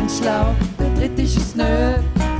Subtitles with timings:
[0.00, 1.94] sind schlau, der dritte ist nö.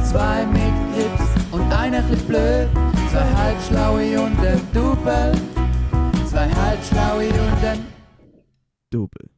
[0.05, 2.69] Zwei mit Grips und einer bisschen blöd.
[3.11, 5.33] Zwei halbschlaue und ein Double.
[6.27, 7.87] Zwei halbschlaue und ein
[8.91, 9.29] Double.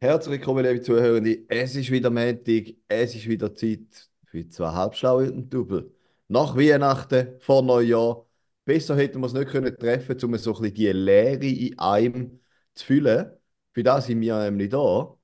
[0.00, 1.44] Herzlich willkommen, liebe Zuhörende.
[1.48, 5.92] Es ist wieder Montag, es ist wieder Zeit für zwei Halbschlaue und ein Double.
[6.28, 8.26] Nach Weihnachten, vor Neujahr.
[8.64, 12.40] Besser hätten wir es nicht können treffen, um so ein bisschen die Leere in einem
[12.74, 13.30] zu füllen.
[13.72, 15.16] Für das sind wir nämlich da.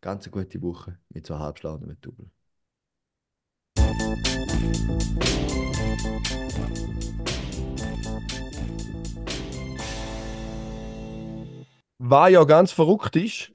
[0.00, 2.30] Ganz eine gute Woche mit zwei Halbschlauen und einem Double.
[12.00, 13.52] Was ja ganz verrückt ist,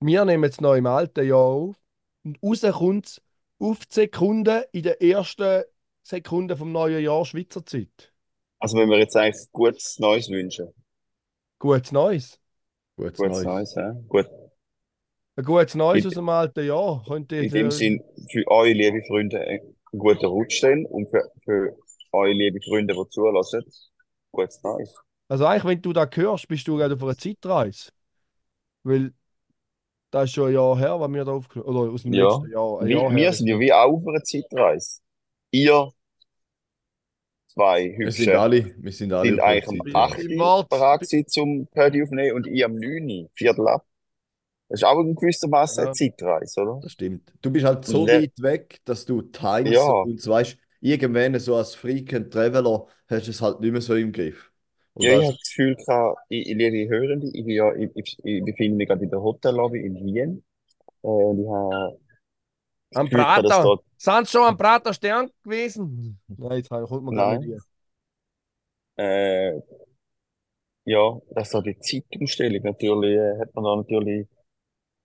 [0.00, 1.76] wir nehmen jetzt noch im alten Jahr auf
[2.24, 3.22] und raus kommt es
[3.58, 5.64] auf die Sekunde in der ersten
[6.02, 8.12] Sekunde vom neuen Jahr Schweizer Zeit.
[8.58, 10.72] Also wenn wir jetzt eigentlich gutes Neues wünschen.
[11.58, 12.40] Gutes Neues.
[12.96, 13.44] Gutes Gutes Neues.
[13.44, 13.92] Neues, ja.
[14.08, 14.26] Gut.
[15.36, 17.04] Ein gutes Neues In- aus dem alten Jahr.
[17.06, 21.76] Könnte In dem Sinn, für euch, liebe Freunde, einen guten Rutsch dann und für, für
[22.12, 23.62] euch, liebe Freunde, die zulassen,
[24.32, 24.94] gutes Neues.
[25.28, 27.90] Also eigentlich, wenn du das hörst, bist du gerade auf einer Zeitreise.
[28.82, 29.12] Weil
[30.10, 32.28] das ist schon ein Jahr her, was wir da aufgenommen Oder aus dem Ja.
[32.28, 32.80] letzten Jahr.
[32.80, 35.00] Ein Wir, Jahr wir her sind ja wie auch auf einer Zeitreise.
[35.50, 35.90] Ihr
[37.48, 40.12] zwei Wir sind Hübschen alle, wir sind alle sind eigentlich der Zeit.
[40.12, 43.84] 8 Im Uhr Wort- bereit zum Party aufnehmen und ich am 9 Uhr, Viertel ab.
[44.68, 45.86] Das ist auch in gewisser Maße Ja.
[45.86, 46.80] eine Zeitreise, oder?
[46.80, 47.32] Das stimmt.
[47.42, 49.82] Du bist halt so Le- weit weg, dass du Time Ja.
[50.02, 54.12] und weißt, irgendwann so als Frequent Traveler hast du es halt nicht mehr so im
[54.12, 54.52] Griff.
[54.94, 57.74] Und Ja, ich das- habe das Gefühl gehabt, ich, ich liebe Hörende, ich, bin ja,
[57.74, 60.44] ich, ich, ich befinde mich gerade in der Hotellobby in Wien.
[61.02, 61.98] Und ich habe
[62.90, 63.62] das Am Gefühl Prater.
[63.62, 66.18] dort, Sind schon am Prater Stern gewesen?
[66.28, 67.62] Nein, jetzt kommt man gar nicht
[68.96, 69.60] äh,
[70.84, 74.26] ja, dass da die Zeitumstellung natürlich, äh, hat man da natürlich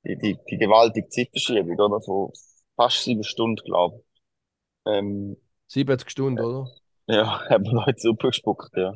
[0.06, 2.02] die, die, die gewaltige Zeitverschiebung, oder?
[2.02, 2.32] Von
[2.76, 4.92] fast sieben Stunden, glaube ich.
[4.94, 6.72] Ähm, 70 Stunden, oder?
[7.08, 8.94] ja, hat man da jetzt gespuckt, ja.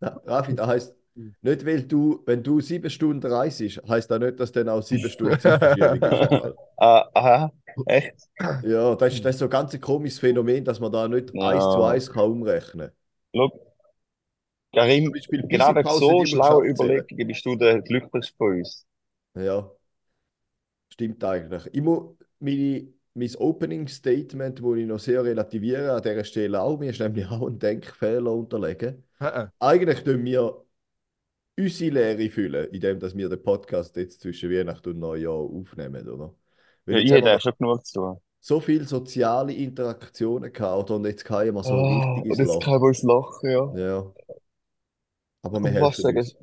[0.00, 0.94] Ja, Raffi, das heisst,
[1.42, 5.08] nicht weil du, wenn du sieben Stunden reist, heisst das nicht, dass dann auch sieben
[5.10, 6.24] Stunden Zeitverschiebung ist.
[6.76, 7.52] Ah, aha,
[7.84, 8.28] echt?
[8.60, 11.40] Ja, das ist, das ist so ein ganz komisches Phänomen, dass man da nicht Ja.
[11.40, 12.90] eins zu eins kann umrechnen
[13.34, 13.50] Schau,
[14.74, 15.12] Karim,
[15.48, 16.68] genau wegen so schlauen abzählen.
[16.68, 18.86] Überlegungen bist du der glücklichste von uns.
[19.34, 19.70] Ja,
[20.92, 21.66] stimmt eigentlich.
[21.74, 26.78] Ich muss meine, mein Opening Statement, wo ich noch sehr relativiere, an dieser Stelle auch,
[26.78, 29.04] mir ist nämlich auch ein Denkfehler unterlegen.
[29.20, 30.64] Äh, Eigentlich tun wir
[31.58, 36.34] unsere Lehre füllen, indem dass wir den Podcast jetzt zwischen Weihnachten und Neujahr aufnehmen, oder?
[36.86, 38.20] Weil Ja, jetzt ich hätte schon genug zu tun.
[38.40, 40.96] so viele soziale Interaktionen gehabt, oder?
[40.96, 42.60] Und jetzt kann ich mal so Ah, richtig und ins jetzt Loch.
[42.60, 43.74] kann ich lachen, ja.
[43.74, 44.12] Ja.
[45.42, 46.36] Aber wir helfen sagen, es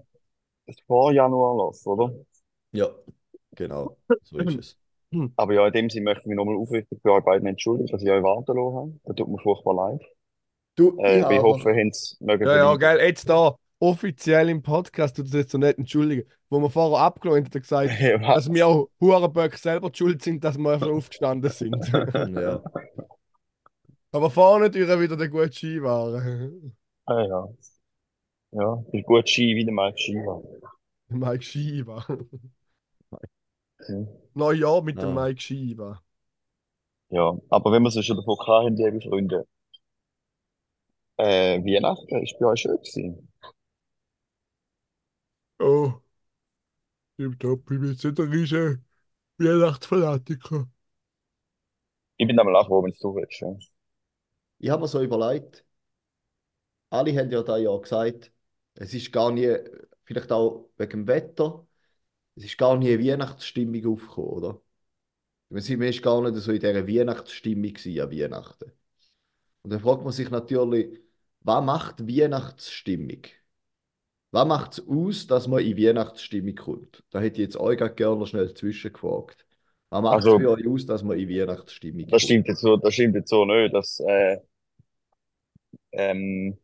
[0.87, 2.13] vor Januar los, oder?
[2.71, 2.89] Ja,
[3.55, 3.97] genau.
[4.23, 4.77] So ist es.
[5.37, 8.03] Aber ja, in dem Sinne möchte ich mich nochmal aufrichtig bei euch beiden entschuldigen, dass
[8.03, 8.99] ich euch warten lassen habe.
[9.05, 10.01] Das tut mir furchtbar leid.
[10.75, 12.99] Du, Äh, ich aber ich hoffe, ihr habt es mögen Ja, ja, geil.
[12.99, 17.47] Jetzt da offiziell im Podcast, du das jetzt so nicht entschuldigen, wo wir vorher abgelehnt
[17.47, 18.45] hat, er gesagt, Ja, was?
[18.45, 21.75] dass wir auch Hurenböck selber schuld sind, dass wir einfach aufgestanden sind.
[22.41, 22.61] Ja.
[24.11, 26.51] Aber vorne durch wieder der gute Skiware.
[27.05, 27.47] Ah, ja.
[28.51, 30.41] Ja, ich bin gut Ski, wie der Mike Ski war.
[31.09, 31.43] Mike
[33.89, 33.97] Shiva.
[33.97, 34.07] Hm.
[34.35, 35.13] Neujahr mit dem Ah.
[35.13, 36.01] Mike Shiva.
[37.09, 39.45] Ja, aber wenn wir es schon davon hatten, liebe Freunde,
[41.17, 43.29] äh, Weihnachten ist bei euch schön gewesen.
[45.59, 46.01] Oh.
[47.17, 48.83] Tipptopp, ich bin jetzt nicht ein riesen
[49.37, 50.67] Weihnachtsfanatiker.
[52.17, 53.41] Ich bin auch froh, wenn es du willst.
[53.41, 53.55] Ja.
[54.59, 55.65] Ich habe mir so überlegt,
[56.89, 58.31] alle haben ja da ja gesagt,
[58.75, 59.55] es ist gar nie,
[60.03, 61.67] vielleicht auch wegen dem Wetter,
[62.39, 64.61] es ist gar nie eine Weihnachtsstimmung aufgekommen, oder?
[65.49, 68.71] Man sind- gar nicht so in dieser Weihnachtsstimmung an Weihnachten.
[69.61, 71.01] Und dann fragt man sich natürlich,
[71.41, 73.23] was macht Weihnachtsstimmung?
[74.31, 77.03] Was macht es aus, dass man in Weihnachtsstimmung kommt?
[77.09, 79.45] Da hätte ich jetzt euch gerne noch schnell zwischengefragt.
[79.89, 82.21] Was macht es Also- für euch aus, dass man in Weihnachtsstimmung Das kommt?
[82.21, 84.37] stimmt jetzt so, das stimmt jetzt so nicht, dass äh,
[85.91, 86.57] ähm,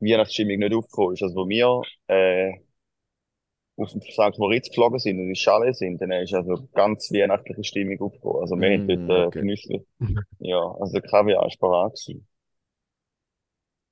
[0.00, 1.22] Weihnachtsstimmung nicht aufgekommen ist.
[1.22, 2.54] Also, wo wir äh,
[3.76, 4.38] auf den St.
[4.38, 8.42] Moritz geflogen sind und in Chalet sind, dann ist also ganz weihnachtliche Stimmung aufgekommen.
[8.42, 9.40] Also, wir haben Mm, dort äh, okay.
[9.40, 9.82] genüsslich.
[10.40, 12.26] Ja, also der Kaviar ist parat gewesen.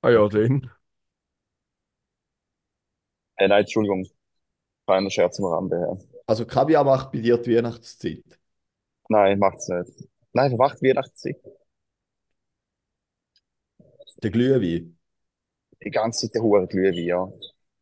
[0.01, 0.69] Ah ja, dann.
[3.37, 4.05] Äh, nein, Entschuldigung.
[4.87, 5.97] Kleiner Scherz am Rande, ja.
[6.27, 8.25] Also Kaviar macht bei dir die Weihnachtszeit.
[9.09, 10.09] Nein, macht's nicht.
[10.33, 11.37] Nein, wer macht Weihnachtszeit?
[14.23, 14.97] Der Glühwein.
[15.83, 17.29] Die ganze Zeit der hohe Glühwein, ja.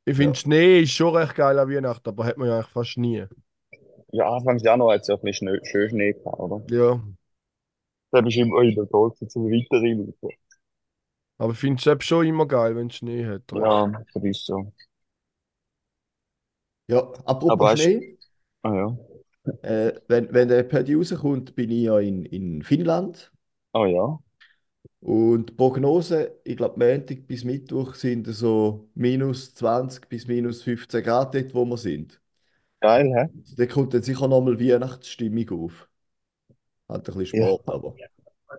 [0.06, 2.98] Ich finde, Schnee ist schon recht geil an Weihnachten, aber hat man ja eigentlich fast
[2.98, 3.26] nie.
[4.12, 6.64] Ja, Anfang Januar hat es ja ein bisschen Schnee, schön Schnee gehabt, oder?
[6.70, 7.02] Ja.
[8.12, 10.14] Da bist du immer in der Golf zum Weiterrein.
[11.38, 13.52] Aber findest du es schon immer geil, wenn es Schnee hat?
[13.54, 13.66] oder?
[13.68, 14.74] Ja, das ist so.
[16.88, 18.18] Ja, Aber apropos hast- Schnee,
[18.64, 18.98] Ah ja.
[19.64, 23.32] äh, wenn, wenn der Paddy rauskommt, bin ich ja in, in Finnland.
[23.74, 24.20] Ah ja.
[25.02, 31.04] Und die Prognose, ich glaube, Montag bis Mittwoch sind so minus 20 bis minus 15
[31.04, 32.22] Grad dort, wo wir sind.
[32.80, 33.30] Geil, hä?
[33.40, 35.90] Also, da kommt dann sicher nochmal Weihnachtsstimmung auf.
[36.88, 37.48] Hat ein bisschen Ja.
[37.48, 37.96] Sport, aber,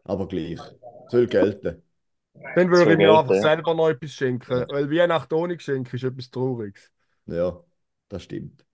[0.05, 0.61] aber gleich.
[1.11, 1.83] Soll gelten.
[2.55, 3.43] Dann würde ich mir geht, einfach ja.
[3.43, 4.65] selber noch etwas schenken.
[4.69, 6.91] Weil Weihnachten ohne Geschenk ist etwas Trauriges.
[7.27, 7.65] Ja,
[8.09, 8.65] das stimmt.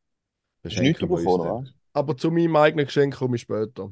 [0.65, 1.57] Nichts wir uns bekommen, dann.
[1.63, 1.71] oder?
[1.93, 3.91] Aber zu meinem eigenen Geschenk komme ich später.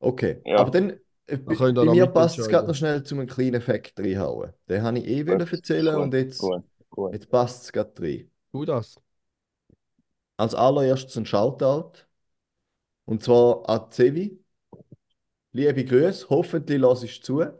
[0.00, 0.58] Okay, Ja.
[0.58, 4.52] aber dann, bei, bei mir passt es gerade noch schnell zu einem kleinen Fact reinhauen.
[4.68, 7.12] Den habe ich eh wollen erzählen Gut, und jetzt, Gut, gut.
[7.12, 8.30] jetzt passt es gerade rein.
[8.52, 8.96] Du das?
[10.38, 12.06] Als allererstes ein Shoutout.
[13.04, 14.38] Und zwar an Zevi.
[15.52, 17.58] Liebe Grüße, hoffentlich hörst du zu, weil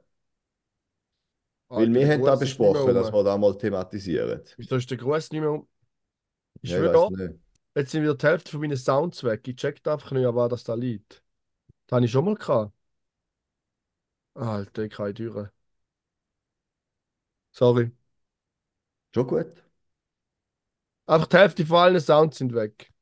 [1.69, 4.43] Alter, wir haben da besprochen, dass wir das mal thematisieren.
[4.57, 5.69] Wieso ist der Gruß nicht mehr um?
[6.63, 7.41] Ich Ja, ich schwöre, weiß nicht.
[7.77, 9.47] jetzt sind wieder die Hälfte von meinen Sounds weg.
[9.49, 11.23] Ich check einfach nicht, an was das da liegt.
[11.89, 12.73] Das habe ich schon mal gehabt.
[14.37, 15.53] Alter, keine Türe.
[17.51, 17.91] Sorry.
[19.13, 19.65] Schon gut.
[21.07, 22.93] Einfach die Hälfte von allen Sounds sind weg.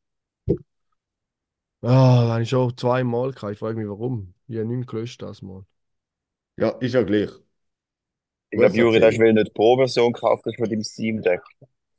[1.82, 3.52] Ah, habe ich schon zweimal gehabt.
[3.52, 4.34] Ich frage mich, warum.
[4.48, 5.64] Ich habe nichts gelöscht das Mal.
[6.56, 7.30] Ja, ist ja gleich.
[8.50, 11.42] Ich glaube, Juri, das du nicht die Pro-Version gekauft hast von deinem Steam Deck.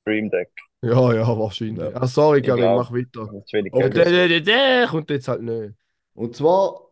[0.01, 0.49] Stream Deck.
[0.81, 1.79] Ja, ja, wahrscheinlich.
[1.79, 2.01] Ja.
[2.01, 3.27] Ah, sorry, Ich Karin, mach weiter.
[4.87, 5.73] Kommt jetzt halt nicht.
[6.13, 6.91] Und zwar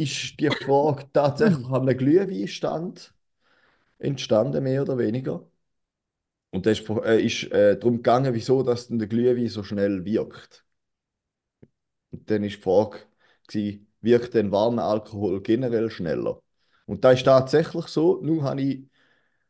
[0.00, 3.14] ist die Frage tatsächlich an einem Glühweinstand
[3.98, 5.46] entstanden, mehr oder weniger.
[6.50, 10.04] Und das ist, äh, ist äh, darum gegangen, wieso dass denn der Glühwein so schnell
[10.04, 10.64] wirkt.
[12.10, 13.00] Und dann ist die Frage,
[13.46, 16.42] gewesen, wirkt denn warmer Alkohol generell schneller?
[16.86, 18.20] Und das ist tatsächlich so.
[18.22, 18.84] Nun habe ich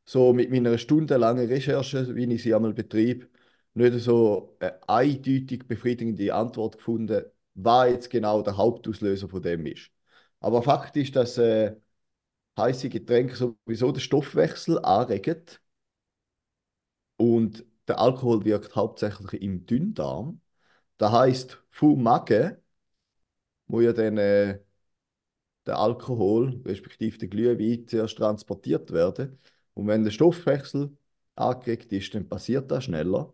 [0.04, 3.30] so mit meiner stundenlangen Recherche, wie ich sie einmal betrieb,
[3.74, 7.24] nicht so eine eindeutig befriedigende Antwort gefunden,
[7.54, 9.90] was jetzt genau der Hauptauslöser von dem ist.
[10.40, 11.76] Aber Fakt ist, dass äh,
[12.58, 15.42] heiße Getränke sowieso den Stoffwechsel anregen
[17.16, 20.40] und der Alkohol wirkt hauptsächlich im Dünndarm.
[20.98, 22.56] Das heißt, vom Magen
[23.68, 24.60] muss ja dann äh,
[25.66, 29.38] der Alkohol, respektive der Glühwein, zuerst transportiert werden.
[29.74, 30.96] Und wenn der Stoffwechsel
[31.36, 33.32] angeregt ist, dann passiert das schneller.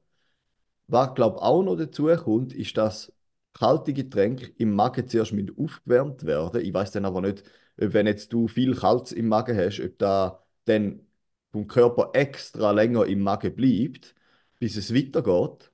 [0.88, 3.12] Was, glaube auch noch dazu kommt, ist, dass
[3.58, 6.61] kalte Getränke im Magen zuerst mit aufgewärmt werden.
[6.62, 7.44] Ich weiß dann aber nicht,
[7.76, 11.06] wenn jetzt du viel Kaltes im Magen hast, ob da dann
[11.53, 14.14] vom Körper extra länger im Magen bleibt,
[14.58, 15.73] bis es weitergeht.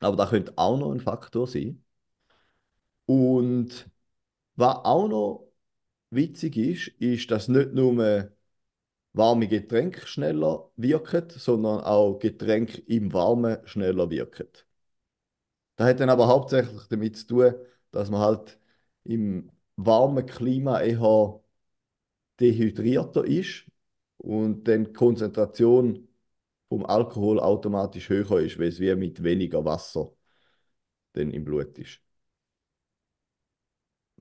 [0.00, 1.84] Aber das könnte auch noch ein Faktor sein.
[3.06, 3.90] Und
[4.56, 5.52] was auch noch
[6.10, 8.32] witzig ist, ist, dass nicht nur
[9.12, 14.48] warme Getränke schneller wirken, sondern auch Getränke im Warmen schneller wirken.
[15.80, 17.54] Das hat dann aber hauptsächlich damit zu tun,
[17.90, 18.58] dass man halt
[19.04, 21.40] im warmen Klima eher
[22.40, 23.66] dehydrierter ist
[24.18, 26.08] und dann die Konzentration
[26.68, 30.12] vom Alkohol automatisch höher ist, weil es wie mit weniger Wasser
[31.12, 32.00] dann im Blut ist.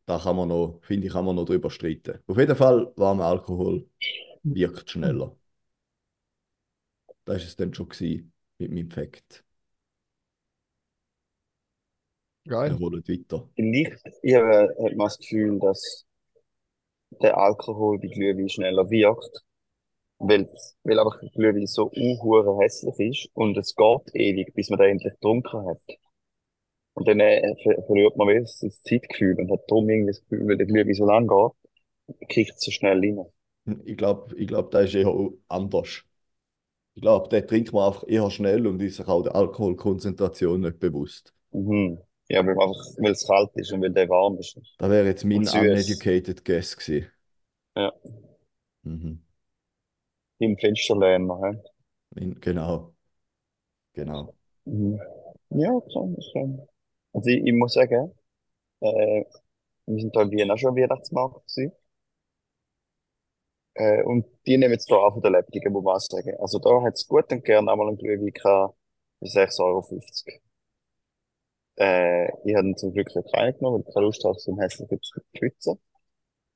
[0.06, 2.20] Da kann man noch, finde ich, kann man noch drüber streiten.
[2.28, 3.88] Auf jeden Fall, warmer Alkohol
[4.44, 5.36] wirkt schneller.
[7.26, 7.88] Das war es dann schon
[8.58, 9.46] mit meinem Fakt.
[12.50, 12.80] Wir Geil.
[12.80, 13.48] holen weiter.
[13.56, 16.06] Vielleicht ich habe, hat man das Gefühl, dass
[17.22, 19.44] der Alkohol bei Glühwein schneller wirkt.
[20.18, 20.50] Weil,
[20.84, 24.92] weil einfach der Glühwein so unhure hässlich ist und es geht ewig, bis man den
[24.92, 25.82] endlich getrunken hat.
[26.94, 30.48] Und dann äh, ver verliert man wieder das Zeitgefühl und hat darum irgendwie das Gefühl,
[30.48, 33.26] weil der Glühwein so lang geht, kriegt es so schnell rein.
[33.86, 36.04] Ich glaube, ich glaub, das ist eher anders.
[36.96, 40.80] Ich glaube, den trinkt man einfach eher schnell und ist sich auch der Alkoholkonzentration nicht
[40.80, 41.34] bewusst.
[41.52, 42.00] Mhm.
[42.30, 44.56] Ja, weil, einfach, weil es kalt ist und weil der warm ist.
[44.78, 47.12] Das wäre jetzt mein uneducated guess gewesen.
[47.76, 47.92] Ja.
[48.84, 49.24] Mhm.
[50.38, 51.60] Im Fensterländer, hä?
[52.16, 52.94] In, genau.
[53.94, 54.34] Genau.
[54.66, 55.00] Mhm.
[55.50, 56.60] Ja, okay, okay.
[57.14, 58.12] Also ich, ich muss sagen,
[58.82, 59.26] äh,
[59.88, 61.74] wir sind da in Wien auch schon am Weihnachtsmarkt gewesen.
[63.74, 66.36] Äh, und die nehmen jetzt da auch von der Lebedigen, muss man auch sagen.
[66.40, 68.76] Also da hat's gut und gern einmal einen Glühwein gehabt
[69.20, 69.84] für 6,50 Euro.
[71.80, 74.60] Äh, ich habe ihn zum Glück nicht reingenommen, weil ich keine Lust hatte, so ein
[74.60, 75.80] hässliches zu schwitzen.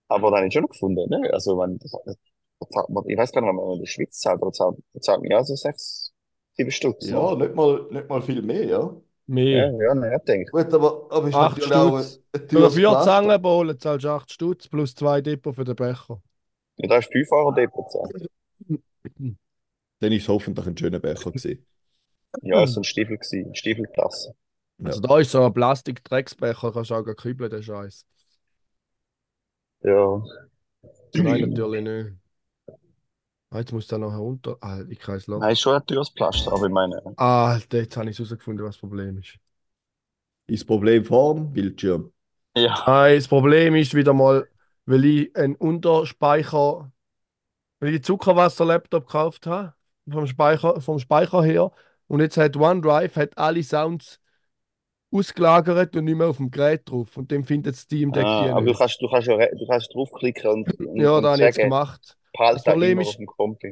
[0.07, 1.29] Aber dann habe ich schon noch gefunden, ne?
[1.33, 5.21] Also wenn, ich weiß gar nicht, wenn man in der Schweiz zahlt, aber zahlt, zahlt
[5.21, 6.13] man ja so 6,
[6.55, 7.09] 7 Stutz.
[7.09, 8.77] Ja, nicht mal, nicht mal viel mehr, ja.
[8.77, 9.71] Ja, Mehr.
[9.79, 10.51] ja, nein, ich denke.
[10.51, 13.01] Gut, aber, aber ist 8 natürlich auch ein, Für vier.
[13.03, 16.21] Zangenbowlen zahlst du 8 Stutz plus 2 Depot für den Becher.
[16.77, 18.29] Ja, da ist 5 Euro Depot gezahlt.
[19.99, 21.65] Dann ist es hoffentlich ein schöner Becher gewesen.
[22.41, 24.35] Ja, es war ein Stiefel, gewesen, eine Stiefelklasse.
[24.83, 28.05] Also da ist so ein Plastik-Drecksbecher, kannst du auch gar kübeln, der Scheiß.
[29.81, 30.21] Ja.
[31.15, 32.13] Nein, natürlich nicht.
[33.51, 34.57] Ah, jetzt muss da noch herunter.
[34.61, 35.41] Ah, ich kann es lassen.
[35.41, 38.75] Nein, ist schon ein teures Pflaster, aber ich meine, Ah, jetzt habe ich herausgefunden, was
[38.75, 39.37] das Problem ist.
[40.47, 42.11] Ist das Problem vor dem Bildschirm?
[42.55, 42.75] ja.
[42.87, 44.47] Nein, das Problem ist wieder mal,
[44.85, 46.91] weil ich einen Unterspeicher,
[47.79, 49.75] weil ich einen Zuckerwasser-Laptop gekauft habe,
[50.09, 51.71] vom Speicher, vom Speicher her,
[52.07, 54.19] und jetzt hat OneDrive hat alle Sounds
[55.13, 57.17] ausgelagert und nicht mehr auf dem Gerät drauf.
[57.17, 59.93] Und dem findet Steam Deck Ah, die aber du kannst, du kannst, ja, du kannst
[59.93, 62.17] draufklicken und, und, Ja, und da habe ich jetzt gemacht.
[62.51, 63.19] Das da Problem immer ist-.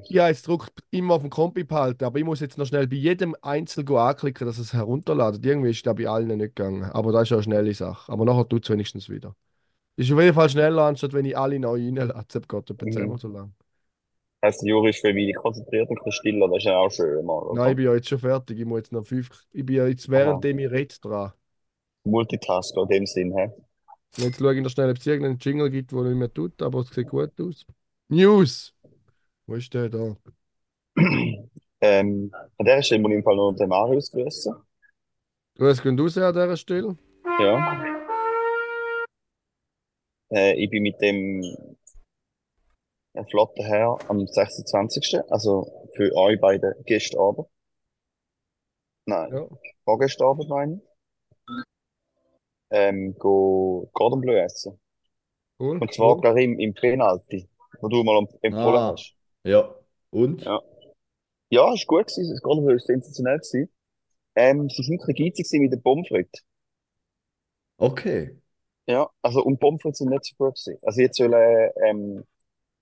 [0.09, 2.95] Ja, jetzt drückt immer auf dem Kompi behalten, aber ich muss jetzt noch schnell bei
[2.97, 5.45] jedem Einzel anklicken, dass es herunterladet.
[5.45, 6.83] Irgendwie ist das bei allen nicht gegangen.
[6.85, 8.11] Aber das ist ja eine schnelle Sache.
[8.11, 9.35] Aber nachher tut es wenigstens wieder.
[9.97, 12.13] Ist auf jeden Fall schneller, anstatt wenn ich alle neu reinlade.
[12.13, 12.91] Das geht etwa Mhm.
[12.91, 13.53] zehnmal so lang.
[14.43, 17.39] Heißt, Juri ist für wenig konzentriert und bisschen stiller, das ist ja auch schön, mal,
[17.43, 17.61] oder?
[17.61, 18.59] Nein, ich bin ja jetzt schon fertig.
[18.59, 19.29] Ich muss jetzt noch fünf.
[19.51, 21.33] Ich bin ja jetzt währenddem ich rede dran.
[22.03, 23.51] Multitasker in dem Sinn, hä?
[24.17, 26.59] Und jetzt schaue ich noch schnell, ob es irgendeinen Jingle gibt, der nicht mehr tut,
[26.61, 27.65] aber es sieht gut aus.
[28.09, 28.73] News!
[29.45, 30.15] Wo ist der da?
[31.83, 34.53] Ähm, an der Stelle muss ich im Fall noch den Marius grüßen.
[35.57, 36.95] Grüß gehen raus an dieser Stelle.
[37.39, 37.83] Ja.
[40.31, 41.41] Äh, ich bin mit dem
[43.13, 45.19] äh, flotten Herr am 26.
[45.29, 47.47] Also für euch beide gestern Abend.
[49.05, 49.47] Nein, Ja.
[49.83, 50.81] vorgestern Abend meine ich.
[52.69, 54.79] Ähm, go Cordon Bleu essen.
[55.59, 55.77] Cool.
[55.79, 56.21] Und zwar cool.
[56.21, 57.49] gerade im, im Penalty,
[57.81, 58.91] wo du mal empfohlen Ah.
[58.93, 59.13] hast.
[59.43, 59.75] Ja.
[60.11, 60.43] Und?
[60.43, 60.61] Ja.
[61.49, 62.31] Ja, ist gut gewesen.
[62.31, 63.69] Das Cordon Bleu ist sensationell gewesen.
[64.35, 66.45] Ähm, sie sind ein bisschen geizig mit den Pommes frites.
[67.77, 68.39] Okay.
[68.87, 70.79] Ja, also und Pommes frites sind nicht so gut gewesen.
[70.81, 72.23] Also jetzt sollen ähm,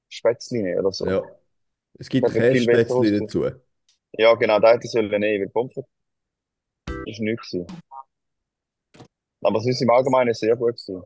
[0.09, 1.07] Spätzle nehmen oder so.
[1.07, 1.21] Ja.
[1.97, 3.21] Es gibt aussehen.
[3.21, 3.45] dazu.
[4.13, 5.75] Ja, genau, da hätte ich sollen nehmen, weil Pommes
[7.05, 7.55] ist nichts.
[9.41, 11.03] Aber es ist im Allgemeinen sehr gut gewesen.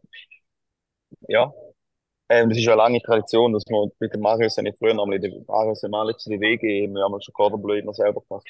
[1.28, 1.54] Ja.
[2.30, 4.92] Ähm, das ist ja eine lange Tradition, dass wir mit dem Marius, ja nicht früher
[4.92, 7.78] einmal in der Marius im Alex in die Wege, haben wir haben schon Cordon Bleu
[7.78, 8.48] immer selber gemacht.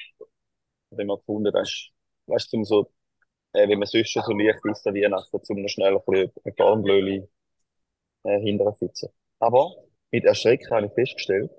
[0.90, 1.92] Und wir gefunden, das ist,
[2.28, 2.92] weißt du, so,
[3.54, 6.32] äh, wenn man sonst schon so leicht ist, an Weihnachten, zum noch schnell ein bisschen
[6.46, 7.28] ein Bleu
[8.24, 9.10] äh, hinterfitzen.
[9.40, 9.76] Aber
[10.14, 11.52] mit Erschrecken habe ich festgestellt,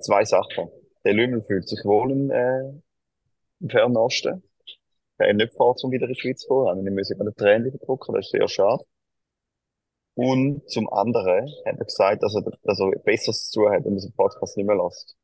[0.00, 0.68] zwei Sachen.
[1.04, 2.68] Der Lümmel fühlt sich wohl in, äh,
[3.60, 4.42] im Fernen Osten.
[5.18, 6.84] Er hat nicht vor, um wieder in die Schweiz zu kommen.
[6.84, 8.84] Wir müssen eine Träne drucken, das ist sehr schade.
[10.16, 13.94] Und zum anderen hat er gesagt, dass er, dass er Besseres zu tun hat und
[13.94, 15.16] diesen Podcast nicht mehr lässt.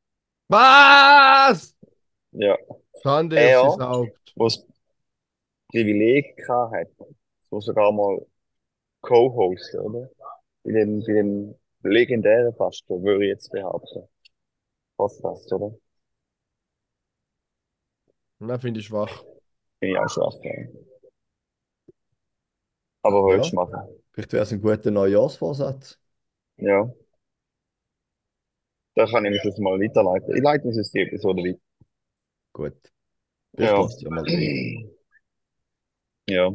[0.47, 1.75] Was?
[2.31, 2.57] Ja.
[3.03, 4.33] Schande Er- auf sein Haupt.
[4.37, 4.65] Wo es
[5.69, 6.87] Privileg gehabt hat,
[7.49, 8.25] so sogar mal
[9.01, 10.09] Co-Hosten, oder?
[10.63, 11.55] Bei dem, bei dem
[11.89, 14.07] legendären fast, würde ich jetzt behaupten.
[14.97, 15.75] Podcast, oder?
[18.39, 19.23] Das finde ich schwach.
[19.79, 20.35] Bin ich auch schwach.
[20.43, 20.67] Ja.
[23.03, 24.03] Aber willst du machen?
[24.11, 25.99] Vielleicht wäre es ein guter Neujahrsvorsatz.
[26.57, 26.91] Ja.
[28.95, 30.35] Da kann ich mich jetzt mal weiterleiten.
[30.35, 31.59] Ich leite uns jetzt die Episode weiter.
[32.53, 32.77] Gut.
[33.55, 33.81] Vielleicht Ja.
[33.81, 34.89] passt ja mal rein.
[36.27, 36.51] Ja.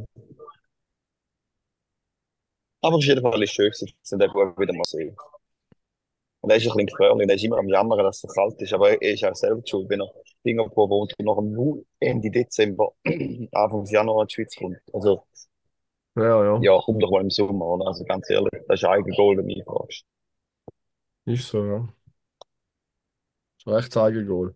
[2.82, 5.16] Aber auf jeden Fall ist es schön, gewesen, dass ich den Bub wieder mal sehen.
[6.42, 8.60] Und er ist ein bisschen gefährlich, er ist immer am Jammern, dass es so kalt
[8.62, 11.82] ist, aber er ist auch selber schuld, wenn er in Singapur wohnt und noch am
[12.00, 12.92] Ende Dezember,
[13.52, 14.78] Anfang Januar in die Schweiz kommt.
[14.92, 15.22] Also,
[16.14, 16.70] Ja, ja.
[16.74, 17.86] ja, komm doch mal im Sommer, oder?
[17.88, 20.04] Also ganz ehrlich, das ist ein Eigengoal, wenn du mich fragst.
[21.24, 21.88] Ist so, ja.
[23.58, 24.54] Ist ein echtes Eigengoal.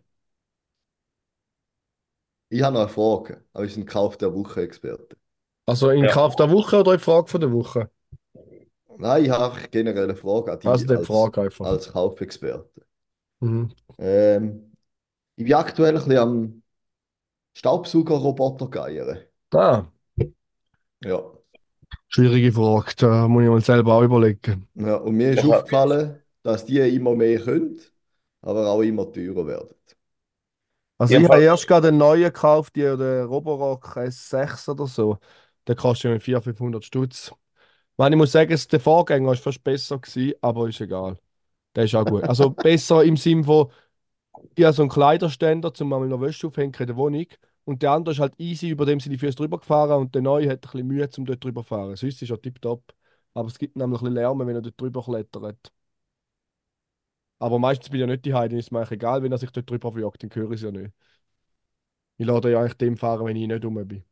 [2.49, 5.16] Ich habe noch eine Frage, aber ich bin Kauf der Woche-Experte.
[5.66, 6.09] Also in Ja.
[6.09, 7.90] Kauf der Woche oder in Frage von der Woche?
[8.99, 11.71] Nein, ich habe generell eine Frage an dich Also die als, Frage einfach.
[11.71, 12.85] als Kaufexperte.
[13.41, 13.69] Mhm.
[13.99, 14.77] Ähm,
[15.37, 16.63] ich bin aktuell ein bisschen am
[17.55, 19.21] Staubsaugerroboter geiern.
[19.53, 19.91] Ah,
[21.01, 21.21] Ja.
[22.09, 22.93] schwierige Frage.
[22.99, 24.69] Da muss ich mal selber auch überlegen.
[24.75, 24.97] ja.
[24.97, 25.45] Und mir ist Ja.
[25.45, 27.81] aufgefallen, dass die immer mehr können,
[28.43, 29.75] aber auch immer teurer werden.
[30.99, 35.19] Also Ja, ich habe erst gerade einen neuen gekauft, die, den Roborock S6 oder so.
[35.67, 37.33] Der kostet ja 400, 500 Stutz.
[37.95, 41.17] Ich meine, ich muss sagen, es- der Vorgänger war fast besser gewesen, aber ist egal.
[41.77, 42.29] Der ist auch gut.
[42.29, 43.71] Also besser im Sinn von,
[44.57, 47.27] ich habe so einen Kleiderständer, zum mal noch Wäsche aufhängen in der Wohnung.
[47.65, 50.23] Und der andere ist halt easy, über dem sind die Füße drüber gefahren und der
[50.23, 51.97] neue hat ein bisschen Mühe, um dort drüber zu fahren.
[51.97, 52.83] Sonst ist er tipptopp.
[53.35, 55.73] Aber es gibt nämlich ein bisschen Lärm, wenn er dort drüber klettert.
[57.39, 59.51] Aber meistens bin ich ja nicht die dann ist mir eigentlich egal, wenn er sich
[59.51, 60.93] dort drüber verjagt, dann höre ich es ja nicht.
[62.17, 64.03] Ich lade ja eigentlich dem fahren, wenn ich nicht rum bin.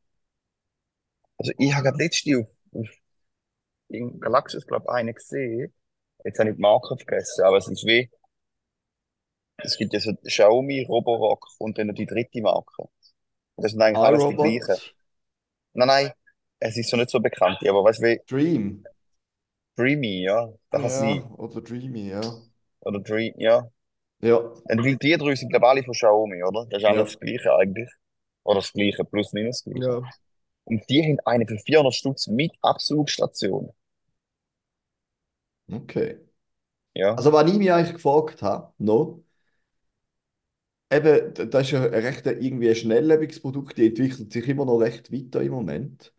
[1.38, 2.48] Also ich habe gerade letztens auf,
[2.80, 2.88] auf
[3.92, 5.74] in Galaxus, glaube ich, einen gesehen.
[6.24, 8.10] Jetzt habe ich die Marke vergessen, aber es ist wie,
[9.58, 12.84] es gibt ja so Xiaomi, Roborock und dann noch die dritte Marke.
[13.56, 14.82] Das sind eigentlich alles die gleichen.
[15.74, 16.12] Nein, nein,
[16.58, 18.84] es ist so nicht so bekannt, aber weißt du, wie Dream.
[19.76, 21.22] Dreamy, ja, das Ja, sein.
[21.38, 22.20] oder Dreamy, ja.
[22.80, 23.70] Oder Dream, ja.
[24.20, 26.66] Ja, Und weil die drei sind, glaube ich, alle von Xiaomi, oder?
[26.70, 26.90] Das ist Ja.
[26.90, 27.90] alles das Gleiche eigentlich.
[28.44, 29.88] Oder das Gleiche, plus minus das Gleiche.
[29.88, 30.10] Ja.
[30.64, 33.72] Und die haben eine für 400 Stutz mit Abzugstation.
[35.70, 36.18] Okay.
[36.94, 37.14] Ja.
[37.16, 39.22] Also, was ich mich eigentlich gefragt habe, noch,
[40.90, 44.78] eben, das ist ja ein recht irgendwie ein schnelllebiges Produkt, die entwickelt sich immer noch
[44.78, 46.12] recht weiter im Moment.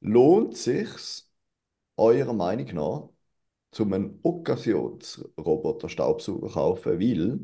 [0.00, 1.30] Lohnt sich's
[1.96, 3.08] eurer Meinung nach,
[3.72, 7.40] zum einen Occasionsroboter-Staubsauger kaufen, weil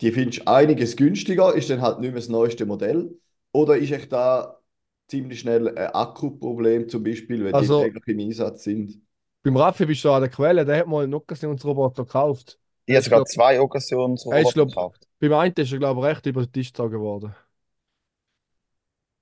[0.00, 3.18] die findest du einiges günstiger, ist dann halt nicht mehr das neueste Modell,
[3.52, 4.60] oder ist echt da
[5.08, 9.00] ziemlich schnell ein Akkuproblem, zum Beispiel, wenn Also- die täglich im Einsatz sind?
[9.46, 12.58] Beim Raffi bist du an der Quelle, der hat mal einen Occasionsroboter gekauft.
[12.84, 15.06] Ich habe sogar zwei Occasionsroboter gekauft.
[15.20, 17.32] Beim einen ist er, glaube ich, recht über den Tisch gezogen worden.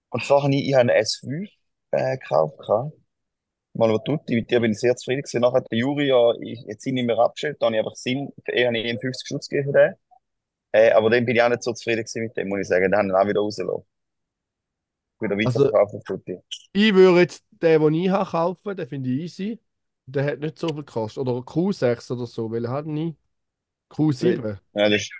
[0.08, 1.50] Und zwar habe ich, ich habe einen S5
[1.90, 2.58] äh, gekauft.
[3.74, 5.42] Mal was tut, mit dir bin ich sehr zufrieden gewesen.
[5.42, 7.94] Nachher hat der Juri ja ich, jetzt ihn nicht mehr abgestellt, da habe ich einfach
[7.94, 9.94] Sinn, für ihn habe ich ihm 50 Stutz gegeben für den.
[10.72, 12.90] Äh, aber dann bin ich auch nicht so zufrieden gewesen mit dem, muss ich sagen.
[12.90, 13.84] Den habe ich auch wieder rausgelassen.
[15.20, 16.38] Wieder Also- weiterverkauft auf Tutti.
[16.72, 19.60] Ich würde jetzt den, den ich habe, kaufen, den finde ich easy.
[20.06, 21.18] Der hat nicht so viel gekostet.
[21.20, 23.16] Oder Q6 oder so, weil er hat nie
[23.90, 24.60] Q7.
[24.74, 25.10] Ja, das ist,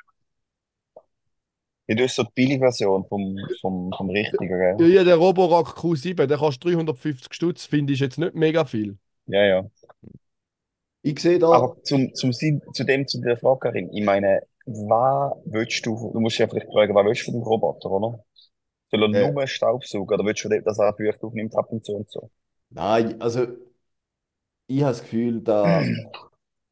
[1.89, 4.77] ja, das ist so die Billigversion vom, vom, vom richtigen, gell?
[4.79, 8.99] Ja, ja, der Roborock Q7, der kostet 350 Stutz, finde ich jetzt nicht mega viel.
[9.27, 9.71] Ja, ja.
[11.03, 14.43] Ich sehe da, Aber zum, zum Sinn, zu dem, zu der Frage, Karin, ich meine,
[14.67, 18.25] was willst du, du musst ja vielleicht fragen, was willst du von dem Roboter, oder?
[18.91, 19.35] Soll er Ja.
[19.35, 22.31] nur Staubsaugen, oder willst du, dass er Feucht aufnimmt ab und zu und so?
[22.71, 23.47] nein, also
[24.67, 25.97] ich habe das Gefühl, da,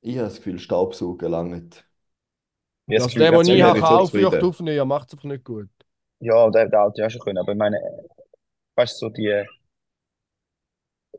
[0.03, 1.87] ich habe das Gefühl, Staubsaugen langt.
[2.87, 4.43] Ich habe das der, Gefühl, ich bin habe, ich so kaufe, zufrieden.
[4.43, 5.69] ich aufnehmen, ja, macht es einfach nicht gut.
[6.21, 7.79] Ja, der, der alte ja schon können, aber ich meine,
[8.77, 9.47] weißt du, so die,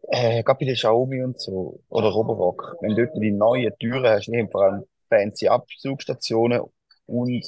[0.09, 4.05] äh, gerade bei den Xiaomi und so, oder Roborock, wenn du dort die neuen Türen
[4.05, 6.61] hast, die haben vor allem fancy Abzugstationen
[7.05, 7.45] und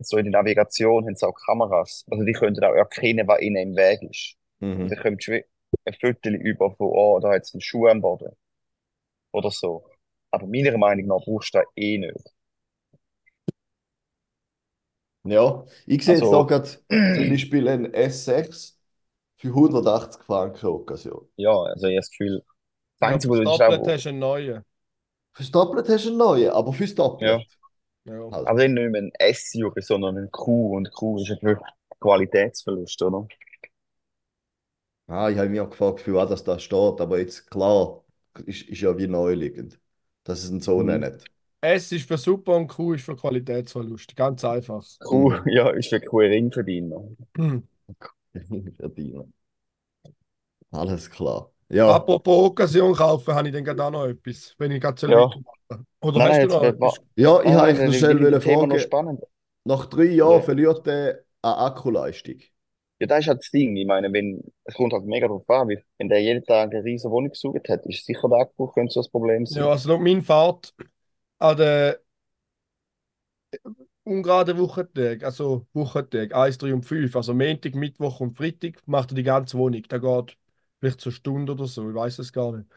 [0.00, 2.04] so in der Navigation haben sie auch Kameras.
[2.10, 4.36] Also die können auch erkennen, was ihnen im Weg ist.
[4.76, 4.92] Und Mhm.
[4.92, 5.40] dann kommt schon
[5.84, 8.36] ein Foto über von, oh, da hat es einen Schuh am Boden.
[9.32, 9.84] Oder so.
[10.30, 12.34] Aber meiner Meinung nach brauchst du das eh nicht.
[15.24, 18.78] Ja, ich sehe jetzt Also- da gerade zum Beispiel einen S6
[19.38, 21.28] für 180 Franken Occasion.
[21.36, 22.44] Ja, also ich habe das Gefühl,
[23.00, 24.64] das Ja, Einzige, was du ist Doppelt auch, hast du einen neuen.
[25.32, 27.46] Fürs Doppelt hast du einen neuen, aber fürs Doppelt.
[28.06, 28.14] Ja.
[28.30, 30.76] Also, aber dann nicht mehr ein S-Juri, sondern ein Q.
[30.76, 31.58] Und Q ist ein
[32.00, 33.26] Qualitätsverlust, oder?
[35.06, 38.04] Ah, ich habe mich auch gefragt, für was das da steht, aber jetzt klar,
[38.46, 39.80] ist, ist ja wie neu liegend,
[40.24, 40.82] dass es ihn so Mhm.
[40.82, 41.22] nennen.
[41.62, 44.16] S ist für Super und Q ist für Qualitätsverlust.
[44.16, 44.84] Ganz einfach.
[45.04, 47.00] Q, ja, ist für Q ein Ringverdiener.
[48.78, 49.24] Verdiener.
[50.72, 51.50] Alles klar.
[51.70, 55.28] Ja, Apropos Occasion kaufen, habe ich dann gerade auch noch etwas, wenn ich gerade Ja.
[55.28, 55.84] weitermache.
[56.00, 57.00] Oder Nein, nein, du noch etwas?
[57.16, 59.22] ja ich Ah, habe eigentlich noch ist schnell das wollen Thema noch spannend.
[59.64, 60.44] nach drei Jahren Ja.
[60.44, 62.40] verliert der an Akkuleistung.
[63.00, 63.76] Ja, das ist halt das Ding.
[63.76, 67.10] Ich meine, wenn, es kommt halt mega drauf an, wenn der jeden Tag eine riesige
[67.12, 69.64] Wohnung gesucht hat, ist sicher der Akku könnte so ein Problem sein.
[69.64, 70.74] Ja, also laut mein Fahrt
[71.38, 71.94] an den
[74.04, 79.14] ungeraden Wochentag, also Wochentag 1, 3 und 5, also Montag, Mittwoch und Freitag, macht er
[79.16, 79.82] die ganze Wohnung.
[79.88, 80.36] Da geht
[80.80, 82.68] vielleicht so eine Stunde oder so, ich weiß es gar nicht.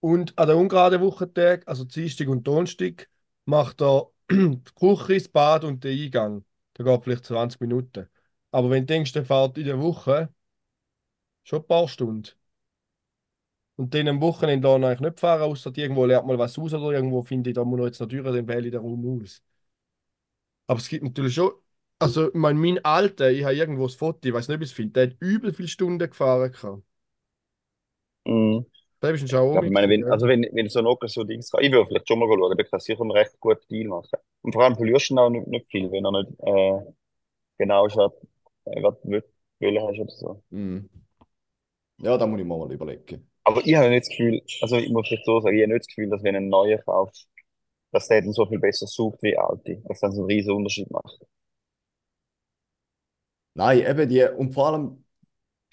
[0.00, 3.08] Und an den ungeraden Wochentag, also Dienstag und Donnerstag,
[3.46, 6.44] macht er die Küche, das Bad und den Eingang.
[6.74, 8.08] Da geht vielleicht 20 Minuten.
[8.50, 10.30] Aber wenn du denkst, der fährt in der Woche
[11.44, 12.28] schon ein paar Stunden.
[13.76, 16.92] Und dann am Wochenende wir eigentlich nicht fahren, außer irgendwo lernt mal was aus oder
[16.96, 19.42] irgendwo finde ich, da muss noch jetzt noch Türen, dann wähle ich den Raum aus.
[20.66, 21.52] Aber es gibt natürlich schon,
[21.98, 24.70] also ich meine, mein Alter, ich habe irgendwo das Foto, ich weiß nicht, ob ich
[24.70, 26.52] es finde, der hat übel viele Stunden gefahren.
[26.52, 26.82] gehabt.
[28.24, 28.66] Mhm.
[29.00, 30.98] Da bist du schon Ja, auch aber ich meine, wenn, also wenn, wenn so noch
[31.06, 33.66] so Dings kann, ich würde vielleicht schon mal schauen, da kann sicher einen recht guten
[33.68, 34.18] Deal machen.
[34.42, 36.92] Und vor allem verlierst du auch nicht, nicht viel, wenn er nicht äh,
[37.58, 38.14] genau schaut,
[38.66, 39.22] was du
[39.60, 40.42] wollen hast oder so.
[40.50, 40.88] Mhm.
[41.98, 43.30] Ja, da muss ich mir mal überlegen.
[43.44, 45.84] Aber ich habe nicht das Gefühl, also ich muss vielleicht so sagen, ich habe nicht
[45.84, 47.28] das Gefühl, dass wenn ein neuer kauft,
[47.92, 49.82] dass der dann so viel besser sucht wie alte.
[49.86, 51.20] Dass das einen riesen Unterschied macht.
[53.54, 55.04] Nein, eben die, und vor allem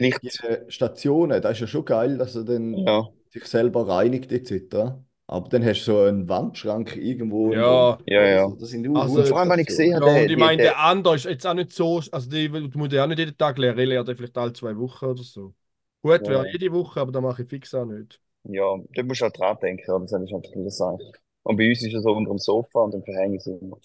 [0.01, 4.31] die Vielleicht, Stationen, das ist ja schon geil, dass er dann ja, sich selber reinigt
[4.31, 5.05] etc.
[5.33, 7.53] Aber dann hast du so einen Wandschrank irgendwo.
[7.53, 7.97] in Ja.
[7.97, 8.45] der- Ja, ja.
[8.45, 10.37] Also, das sind auch Also, vor allem, wenn ich gesehen Ja, habe, und die- ich
[10.37, 13.19] meine, der andere ist jetzt auch nicht so, also die, du musst ja auch nicht
[13.19, 15.55] jeden Tag lernen, ich lerne vielleicht alle zwei Wochen oder so.
[16.01, 16.27] Gut, Ja.
[16.27, 18.21] wäre jede Woche, aber da mache ich fix auch nicht.
[18.45, 20.97] Ja, da musst du halt dran denken, aber das ist einfach wieder sein.
[21.43, 23.77] Und bei uns ist es so unter dem Sofa und dann verhängen sie immer.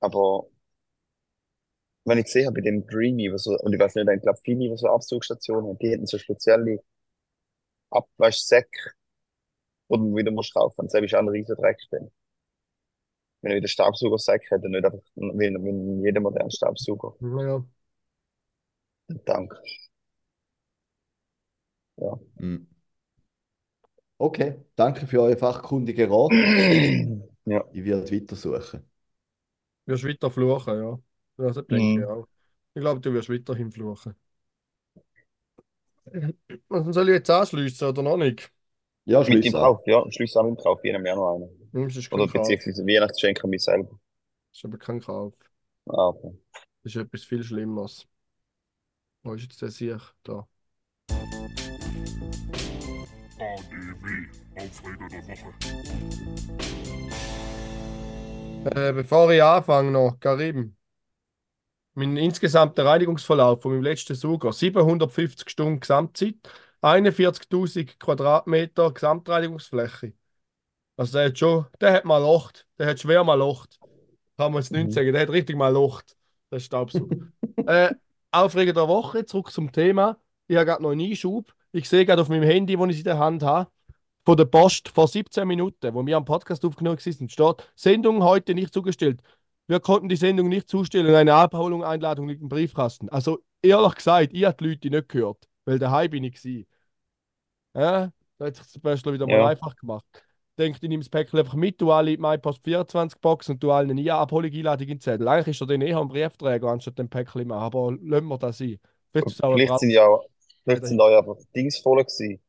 [0.00, 0.48] Aber
[2.04, 4.40] wenn ich gesehen habe, bei dem Dreamy, was so, und ich weiß nicht, ich glaube,
[4.42, 6.80] viele, die so Abzugstationen haben, die hätten so spezielle
[7.90, 8.94] Abwaschsäcke,
[9.88, 10.86] wo du wieder musst kaufen.
[10.88, 12.10] Das ist auch ein riesen Dreck dann.
[13.42, 17.14] Wenn ich wieder Staubsaugersäcke hätte, nicht einfach wie, wie in jedem modernen Staubsauger.
[17.20, 17.64] Ja.
[19.26, 19.52] Dank.
[22.40, 22.66] Mhm.
[24.18, 26.32] Okay, danke für euren fachkundigen Rat.
[27.44, 27.64] Ja.
[27.72, 28.84] Ich werde weitersuchen.
[29.86, 30.98] Du wirst weiter fluchen, ja.
[31.38, 32.06] Ja, das denke ich Mhm.
[32.06, 32.28] auch.
[32.74, 34.14] Ich glaube, du wirst weiterhin fluchen.
[36.68, 38.52] Was soll ich jetzt anschliessen oder noch nicht?
[39.08, 39.62] Ja, Mit schließ dem ab.
[39.62, 40.04] Kauf, ja.
[40.10, 41.48] Schließ auch mit dem Kauf, jedem Jahr noch einen.
[41.72, 42.42] Das ist Oder kein Kauf.
[42.48, 43.98] beziehungsweise Weihnachtsgeschenk an mich selber.
[44.50, 45.34] Das ist aber kein Kauf.
[45.86, 46.38] Ah, okay.
[46.82, 48.06] Das ist etwas viel Schlimmeres.
[49.22, 49.98] Wo ist jetzt der Sieg?
[50.22, 50.46] Da.
[53.40, 55.54] ADW, Aufreger der Woche.
[58.64, 60.74] Äh, bevor ich anfange noch, Karim.
[61.94, 66.36] Mein insgesamter Reinigungsverlauf von meinem letzten Sucher, 750 Stunden Gesamtzeit,
[66.82, 70.12] 41.000 Quadratmeter Gesamtreinigungsfläche.
[70.96, 73.78] Also der hat schon, der hat mal Locht, der hat schwer mal Locht.
[74.36, 74.90] Kann man jetzt nicht Mhm.
[74.90, 76.16] sagen, der hat richtig mal Locht,
[76.50, 77.16] der Staubsauger.
[77.66, 77.94] äh,
[78.30, 80.18] Aufreger der Woche, zurück zum Thema.
[80.46, 81.52] Ich habe gerade noch einen Einschub.
[81.72, 83.70] Ich sehe gerade auf meinem Handy, wo ich es in der Hand habe,
[84.24, 88.54] von der Post vor 17 Minuten, wo wir am Podcast aufgenommen sind, steht, Sendung heute
[88.54, 89.22] nicht zugestellt.
[89.66, 93.08] Wir konnten die Sendung nicht zustellen, eine Abholung, Einladung liegt im Briefkasten.
[93.10, 96.66] Also ehrlich gesagt, ich habe die Leute nicht gehört, weil daheim bin ich gewesen.
[97.74, 99.48] Ja, da hat sich das Böschler wieder mal Ja.
[99.50, 100.04] einfach gemacht.
[100.58, 103.62] Denkt, ich nehme das Päckchen einfach mit, du alle in die MyPost 24 Box und
[103.62, 105.28] du allen eine Abholung, Einladung in Zettel.
[105.28, 108.58] Eigentlich ist er dann eher ein Briefträger anstatt dem Päckchen machen, aber lassen wir das
[108.58, 108.78] sein.
[109.12, 110.18] Vielleicht Vielleicht sind ja,
[110.64, 112.40] vielleicht sind euch einfach Dings voll gewesen.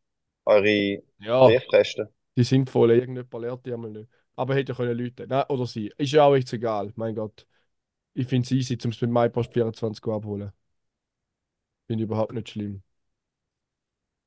[0.46, 1.48] Eure Ja.
[1.48, 2.08] Briefkästen.
[2.38, 4.10] Die sind voll, irgendjemand lernt die einmal nicht.
[4.36, 5.28] Aber hätte ja können Leute.
[5.28, 5.92] Nein, oder sie.
[5.98, 7.46] Ist ja auch echt egal, mein Gott.
[8.14, 10.52] Ich finde es easy, zum es mit MyPost 24 abholen.
[11.88, 12.84] Finde ich überhaupt nicht schlimm.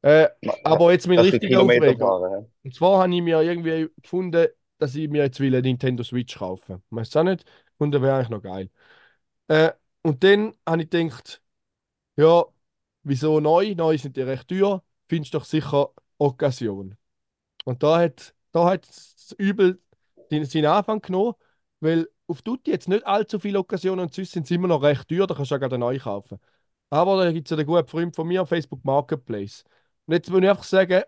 [0.03, 0.29] Äh,
[0.65, 2.07] aber jetzt mein richtiger Aufreger.
[2.07, 2.51] fahren, hä?
[2.65, 6.37] Und zwar habe ich mir irgendwie gefunden, dass ich mir jetzt will eine Nintendo Switch
[6.37, 6.83] kaufen.
[6.91, 7.45] Weißt du auch nicht?
[7.79, 8.69] Und das wäre eigentlich noch geil.
[9.49, 11.41] Äh, und dann habe ich gedacht,
[12.17, 12.45] ja,
[13.05, 13.75] wieso neu?
[13.77, 14.83] Neu sind die recht teuer.
[15.09, 16.97] Findest doch sicher Occasion.
[17.65, 19.81] Und da hat, da hat das Übel
[20.31, 21.35] seinen Anfang genommen,
[21.81, 25.09] weil auf Tutti jetzt nicht allzu viele Occasionen und sonst sind sie immer noch recht
[25.09, 26.39] teuer, da kannst du ja gerade neu kaufen.
[26.91, 29.65] Aber da gibt es ja den guten Freund von mir, Facebook Marketplace.
[30.07, 31.03] Und jetzt muss ich einfach sagen,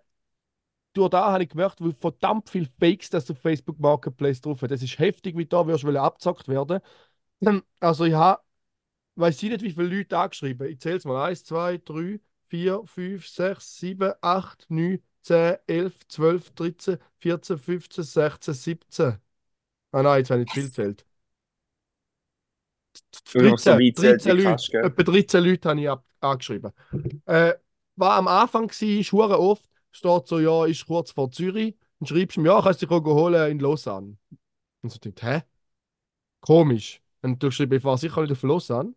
[0.94, 4.70] durch da habe ich gemerkt, wie verdammt viel Fakes das auf Facebook Marketplace drauf hat.
[4.70, 6.80] Das ist heftig, wie da wirst du abgezockt werden.
[7.80, 8.40] Also ich habe,
[9.16, 10.68] weiß ich nicht, wie viele Leute angeschrieben.
[10.68, 11.26] Ich zähle es mal.
[11.26, 18.04] 1, 2, 3, 4, 5, 6, 7, 8, 9, 10, 11, 12, 13, 14, 15,
[18.04, 19.18] 16, 17.
[19.92, 21.06] Ah nein, jetzt habe ich zu viel gezählt.
[23.32, 26.72] Du noch so 13, weit zählt, 13 wie Leute, etwa 13 Leute habe ich angeschrieben.
[27.26, 27.54] Äh,
[27.96, 31.76] was am Anfang war, oft, steht so, ja, ist kurz vor Zürich.
[31.98, 34.16] Und schreibst ihm, ja, kannst du dich holen in Lausanne.
[34.82, 35.42] Und so denkt, hä?
[36.40, 37.00] Komisch.
[37.22, 38.94] Und du schreibst, ich fahre sicher nicht auf Lausanne.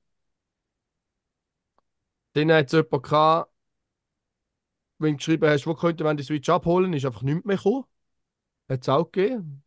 [2.33, 3.51] Dann hat es jemanden gehabt,
[4.99, 7.86] wenn du geschrieben hast, wo könnte man die Switch abholen, ist einfach nichts mehr gekommen.
[8.69, 9.63] Hat es auch gegeben.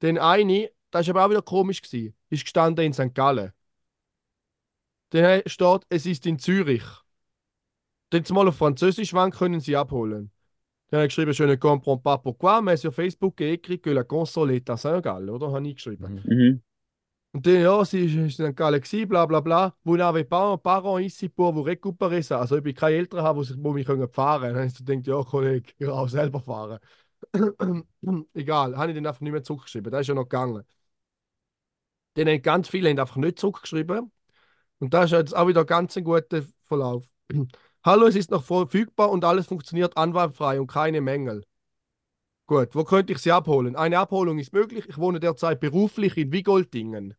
[0.00, 3.14] Dann eine, das war aber auch wieder komisch, gewesen, ist gestanden in St.
[3.14, 3.52] Gallen.
[5.10, 6.84] Dann steht, es ist in Zürich.
[8.10, 10.30] Dann mal auf Französisch, wann können Sie abholen?
[10.88, 13.90] Dann habe ich geschrieben, je ne comprends pas pourquoi, mais sur Facebook j'ai écrit que
[13.90, 15.50] la console est à Saint-Gall, oder?
[15.50, 16.22] Habe ich geschrieben.
[16.24, 16.62] Mhm.
[17.32, 18.56] Und dann, ja, sie ist in St.
[18.56, 19.76] Gallen gewesen, bla bla bla.
[19.84, 22.40] Vous n'avez pas un parent ici pour vous récupérer ça.
[22.40, 24.54] Also, ich bin keine Eltern habe, die mich können fahren können.
[24.54, 26.78] Dann habe ich gedacht, ja, Kollege, ich kann auch selber fahren.
[28.34, 29.90] Egal, habe ich dann einfach nicht mehr zurückgeschrieben.
[29.90, 30.62] Das ist ja noch gegangen.
[32.14, 34.10] Dann haben ganz viele haben einfach nicht zurückgeschrieben.
[34.78, 37.04] Und das ist jetzt auch wieder ganz ein guter Verlauf.
[37.84, 41.44] Hallo, es ist noch verfügbar und alles funktioniert anwandfrei und keine Mängel.
[42.46, 43.74] Gut, wo könnte ich sie abholen?
[43.74, 44.88] Eine Abholung ist möglich.
[44.88, 47.14] Ich wohne derzeit beruflich in Wigoldingen.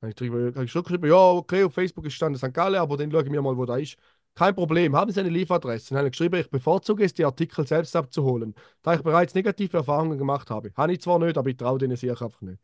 [0.00, 2.52] Habe ich, drüber, habe schon geschrieben, ja, okay, auf Facebook ist Stand St.
[2.54, 3.96] Gallen, aber dann schaue ich mir mal, wo da ist.
[4.34, 5.90] Kein Problem, haben Sie eine Lieferadresse?
[5.90, 9.76] Dann habe ich geschrieben, ich bevorzuge es, die Artikel selbst abzuholen, da ich bereits negative
[9.76, 10.72] Erfahrungen gemacht habe.
[10.76, 12.60] Habe ich zwar nicht, aber ich traue denen sicher einfach nicht.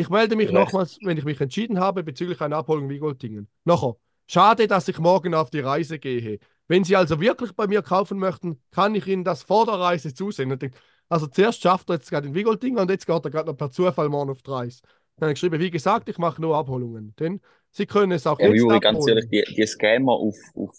[0.00, 0.52] Ich melde mich Recht.
[0.52, 3.48] nochmals, wenn ich mich entschieden habe bezüglich einer Abholung in Wigoldingen.
[3.64, 3.96] Nachher,
[4.28, 6.38] schade, dass ich morgen auf die Reise gehe.
[6.68, 10.14] Wenn Sie also wirklich bei mir kaufen möchten, kann ich Ihnen das vor der Reise
[10.14, 10.48] zusehen.
[10.52, 13.30] Und ich denk, also zuerst schafft er jetzt gerade in Wigolting und jetzt geht er
[13.30, 14.82] gerade noch per Zufall morgen auf die Reise.
[15.16, 17.14] Dann habe ich geschrieben, wie gesagt, ich mache nur Abholungen.
[17.18, 17.40] Denn
[17.72, 19.08] Sie können es auch Ja, jetzt Juri, ganz abholen.
[19.08, 20.76] ehrlich, die, die Scammer auf, auf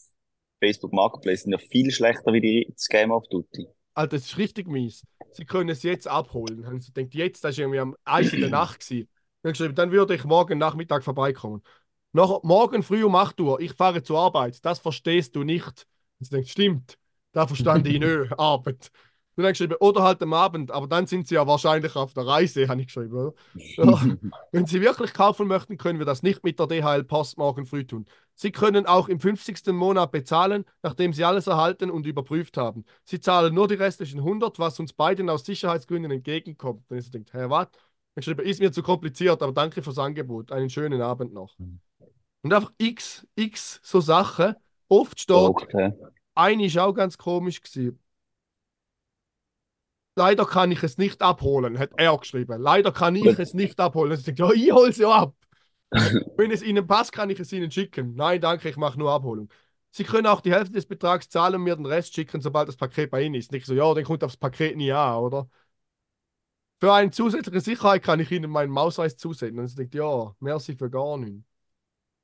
[0.60, 3.68] Facebook Marketplace sind ja viel schlechter wie die Scammer auf Tutti.
[3.94, 5.04] Alter, das ist richtig mies.
[5.32, 6.66] Sie können es jetzt abholen.
[6.66, 8.80] Haben sie gedacht, jetzt, das war irgendwie am 1 in der Nacht.
[8.82, 9.08] Gewesen.
[9.42, 11.64] Dann geschrieben, dann würde ich morgen Nachmittag vorbeikommen.
[12.12, 14.64] Nach, morgen früh um 8 Uhr, ich fahre zur Arbeit.
[14.66, 15.86] Das verstehst du nicht.
[16.20, 16.98] Und sie denkt, stimmt,
[17.32, 18.92] da verstand ich nicht, Arbeit.
[19.40, 22.14] Dann habe ich geschrieben, oder halt am Abend, aber dann sind sie ja wahrscheinlich auf
[22.14, 23.14] der Reise, habe ich geschrieben.
[23.14, 23.34] Oder?
[23.78, 24.18] Ja.
[24.52, 27.86] Wenn Sie wirklich kaufen möchten, können wir das nicht mit der DHL Post morgen früh
[27.86, 28.06] tun.
[28.36, 29.72] Sie können auch im 50.
[29.72, 32.84] Monat bezahlen, nachdem Sie alles erhalten und überprüft haben.
[33.06, 36.84] Sie zahlen nur die restlichen 100, was uns beiden aus Sicherheitsgründen entgegenkommt.
[36.90, 37.70] Dann ist sie denkt, hä, was?
[38.16, 40.52] Ich schreibe, ist mir zu kompliziert, aber danke fürs Angebot.
[40.52, 41.56] Einen schönen Abend noch.
[42.42, 44.56] Und einfach x, x so Sachen.
[44.90, 45.94] Oft steht, Okay.
[46.36, 48.00] eine ist auch ganz komisch gewesen.
[50.20, 52.62] Leider kann ich es nicht abholen, hat er geschrieben.
[52.62, 54.12] Leider kann ich es nicht abholen.
[54.12, 55.34] Also ich denke, ja, ich hole es ja ab.
[56.36, 58.16] Wenn es Ihnen passt, kann ich es Ihnen schicken.
[58.16, 59.50] Nein, danke, ich mache nur Abholung.
[59.92, 62.76] Sie können auch die Hälfte des Betrags zahlen und mir den Rest schicken, sobald das
[62.76, 63.54] Paket bei Ihnen ist.
[63.54, 65.50] Nicht so, ja, dann kommt aufs Paket nie an, oder?
[66.82, 69.60] Für eine zusätzliche Sicherheit kann ich Ihnen meinen Mausreis zusenden.
[69.60, 71.44] Und sie denkt, ja, merci für gar nichts.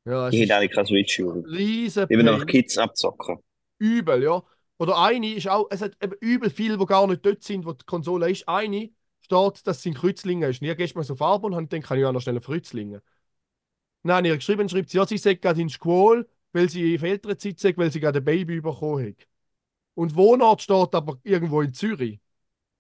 [0.04, 1.40] Ja, Ich hätte eigentlich keinen Switch, Juri.
[1.50, 2.46] riesen Ich will noch.
[2.46, 3.38] Kids abzocken.
[3.80, 4.44] Übel, ja.
[4.78, 7.74] Oder eine ist auch, es hat eben übel viele, die gar nicht dort sind, wo
[7.74, 8.48] die Konsole ist.
[8.48, 8.90] Eine
[9.22, 10.62] steht, in Kreuzlingen ist.
[10.62, 13.02] Und ich gehst mal so Farbe und gedacht, kann ich auch noch schnell auf Kreuzlingen.
[14.04, 16.96] Dann habe ich ihr geschrieben, schreibt sie, ja, sie sagt gerade in Schule, weil sie
[16.96, 19.28] auf Elternzeit sagt, weil sie gerade ein Baby bekommen hat.
[19.96, 22.20] Und Wohnort steht aber irgendwo in Zürich.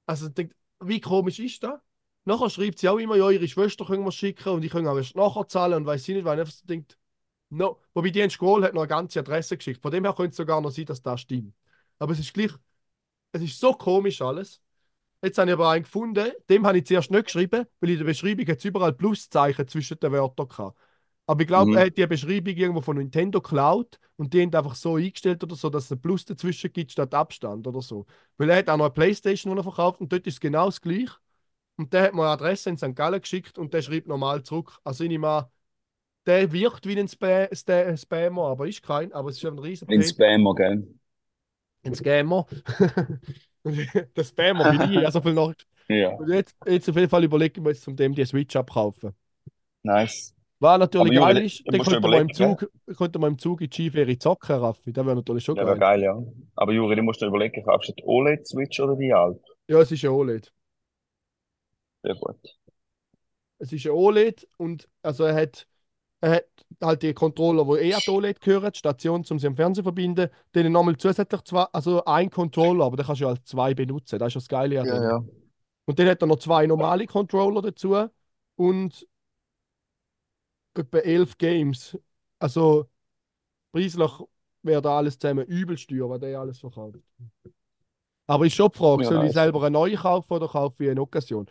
[0.05, 1.79] Also ich denke, wie komisch ist das?
[2.25, 4.97] Nachher schreibt sie auch immer, ja, ihre Schwester können wir schicken und ich kann auch
[4.97, 6.97] erst nachher zahlen und weiß sie nicht, weil ich einfach so denkt,
[7.49, 7.79] no.
[7.93, 9.81] Wobei die in Schule hat noch eine ganze Adresse geschickt.
[9.81, 11.55] Von dem her könnte es sogar noch sein, dass das stimmt.
[11.99, 12.51] Aber es ist gleich,
[13.31, 14.61] es ist so komisch alles.
[15.23, 18.05] Jetzt habe ich aber einen gefunden, dem habe ich zuerst nicht geschrieben, weil in der
[18.05, 20.79] Beschreibung hat es überall Pluszeichen zwischen den Wörtern gehabt.
[21.27, 21.79] Aber ich glaube, Mhm.
[21.79, 25.55] er hat die Beschreibung irgendwo von Nintendo geklaut und die haben einfach so eingestellt oder
[25.55, 28.05] so, dass es ein Plus dazwischen gibt statt Abstand oder so.
[28.37, 30.67] Weil er hat auch noch eine Playstation die er verkauft und dort ist es genau
[30.67, 31.15] das gleiche.
[31.77, 32.95] Und der hat mir eine Adresse in St.
[32.95, 34.79] Gallen geschickt und der schreibt normal zurück.
[34.83, 35.45] Also ich nehme an,
[36.27, 39.87] der wirkt wie ein Spa Sta- Spammer, aber ist kein, aber es ist ein riesen
[39.87, 40.83] Ein Spammer, gell?
[41.85, 42.47] Ein Scammer.
[43.63, 45.53] der Spammer bin ich, also viel noch.
[45.87, 49.15] Ja, Und jetzt, jetzt auf jeden Fall überlegen wir jetzt, zum dem die Switch abkaufen.
[49.83, 50.33] nice.
[50.59, 53.61] Was natürlich Aber geil ist, da dann könnte man, im Zug, könnte man im Zug
[53.61, 54.93] in die Skiferie zocken, Raffi.
[54.93, 55.65] Das wäre natürlich schon geil.
[55.65, 56.17] wäre geil, ja.
[56.55, 59.41] Aber Juri, du musst dir überlegen, kaufst du die OLED-Switch oder die alte?
[59.67, 60.51] Ja, es ist ein OLED.
[62.03, 62.57] Sehr gut.
[63.57, 65.67] Es ist ein OLED und also er hat,
[66.25, 66.45] er hat
[66.83, 69.83] halt die Controller, die eh an die OLED gehören, die Station, um sie am Fernseher
[69.83, 70.29] zu verbinden.
[70.53, 74.19] Dann nochmal zusätzlich zwei, also ein Controller, aber den kannst du ja als zwei benutzen.
[74.19, 75.23] Das ist ja das Geile Ja, ja.
[75.85, 77.95] Und dann hat er noch zwei normale Controller dazu
[78.55, 79.07] und
[80.75, 81.97] etwa elf Games.
[82.39, 82.89] Also
[83.73, 84.11] preislich
[84.63, 86.99] wäre da alles zusammen übelst teuer, was der alles verkauft.
[88.27, 90.89] Aber ist schon die Frage, Ja, soll ich selber eine neue kaufen oder kaufe ich
[90.89, 91.47] eine Occasion?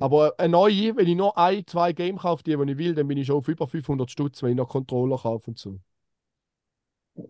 [0.00, 3.08] Aber eine neue, wenn ich nur ein, zwei Games kaufe, die, die ich will, dann
[3.08, 5.78] bin ich schon auf über 500 Stutz, wenn ich noch Controller kaufe und so.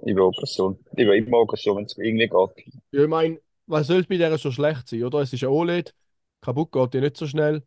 [0.05, 0.79] Ich will Occasion.
[0.97, 2.75] Ich will immer Occasion, wenn es irgendwie geht.
[2.93, 5.21] Ja, ich meine, was soll bei der schon schlecht sein, oder?
[5.21, 5.95] Es ist ein OLED,
[6.41, 7.63] kaputt geht die nicht so schnell.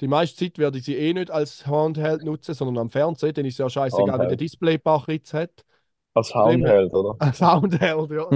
[0.00, 3.46] Die meiste Zeit werde ich sie eh nicht als Handheld nutzen, sondern am Fernsehen, dann
[3.46, 4.40] ist es ja scheißegal, wenn der Handheld.
[4.40, 5.64] Display ein paar Ritz hat.
[6.12, 7.16] Als Handheld, oder?
[7.20, 8.28] Als Handheld, ja.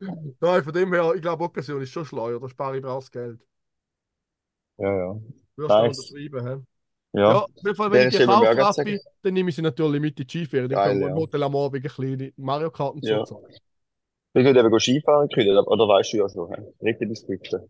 [0.40, 3.00] Nein, von dem her, ich glaube, Occasion ist schon schlau, da spare ich mir auch
[3.00, 3.40] das Geld.
[4.78, 5.20] Ja, ja.
[5.56, 5.98] Du Nice.
[5.98, 6.64] unterschreiben, hä?
[7.14, 7.20] Ja.
[7.20, 9.00] Ja, auf jeden Fall, Der wenn ich die kaufe, sagen.
[9.22, 10.68] dann nehme ich sie natürlich mit in die Skiferie.
[10.68, 11.20] Dann können wir im ja.
[11.20, 13.24] Hotel am Abend ein bisschen Mario Kart und so Ja.
[13.24, 13.54] zocken.
[14.34, 16.54] Ich würde eben Skifahren können, oder oder weißt du ja schon?
[16.80, 17.66] Dritte bis dritte.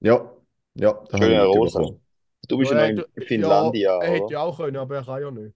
[0.00, 0.30] Ja,
[0.74, 1.80] ja, da habe Schöne ich Rosa.
[2.48, 5.22] Du bist Ja, ja er in Finnlandia, er hätte ja auch können, aber er kann
[5.22, 5.54] ja nicht.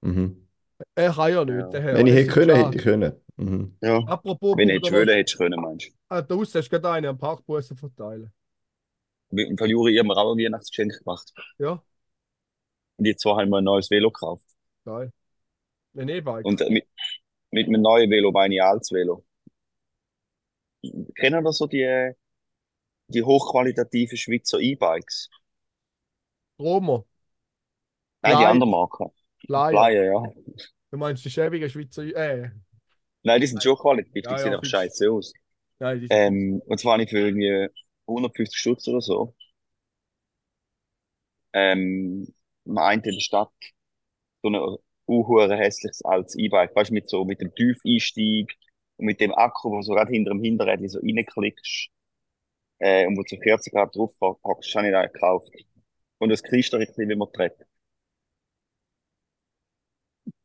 [0.00, 0.48] Mhm.
[0.94, 1.84] Er kann ja nicht, Ja.
[1.94, 3.12] Wenn ich hätte können, hätte ich können.
[3.36, 3.76] Mhm.
[3.82, 3.98] Ja.
[4.06, 5.92] Apropos, Wenn ich hätte wollen, hättest du können, meinst du?
[6.08, 8.32] Ah, da draussen hast du gerade einen am Parkbussen verteilen.
[9.34, 11.32] Mit dem Juri haben wir auch ein Weihnachtsgeschenk gemacht.
[11.58, 11.82] Ja,
[12.96, 14.44] Und die zwei haben wir ein neues Velo gekauft.
[14.84, 15.12] geil.
[15.96, 16.46] Ein E-Bike.
[16.46, 16.86] Und äh, mit,
[17.50, 19.24] mit einem neuen Velo meine ich altes Velo.
[21.16, 22.12] Kennen das so die,
[23.08, 25.30] die hochqualitativen Schweizer E-Bikes?
[26.56, 27.04] Stromer.
[28.22, 28.46] Nein, die Flyer.
[28.46, 29.10] andere Marke.
[29.46, 29.88] Flyer.
[29.88, 30.22] Flyer, ja.
[30.90, 32.04] Du meinst die schäbige Schweizer.
[32.04, 32.50] Äh,
[33.22, 34.70] Nein, die sind schon qualitativ, die Ja, sehen ja, fix.
[34.70, 35.32] scheiße aus.
[35.78, 37.68] nein, die Ähm, und zwar habe ich für irgendwie
[38.06, 39.34] 150 Stutz oder so.
[41.52, 43.52] Ähm, man eint in der Stadt
[44.42, 46.74] so eine unhure hässliches altes E-Bike.
[46.76, 48.54] Weißt du, mit so, mit dem Tiefeinstieg
[48.96, 51.90] und mit dem Akku, wo du so gerade hinter dem Hinterrädchen so reinklickst,
[52.80, 55.52] äh, und wo du so 40 Grad drauf hockst, habe ich da gekauft.
[56.18, 57.54] Und das knistert ein bisschen, wie man tritt.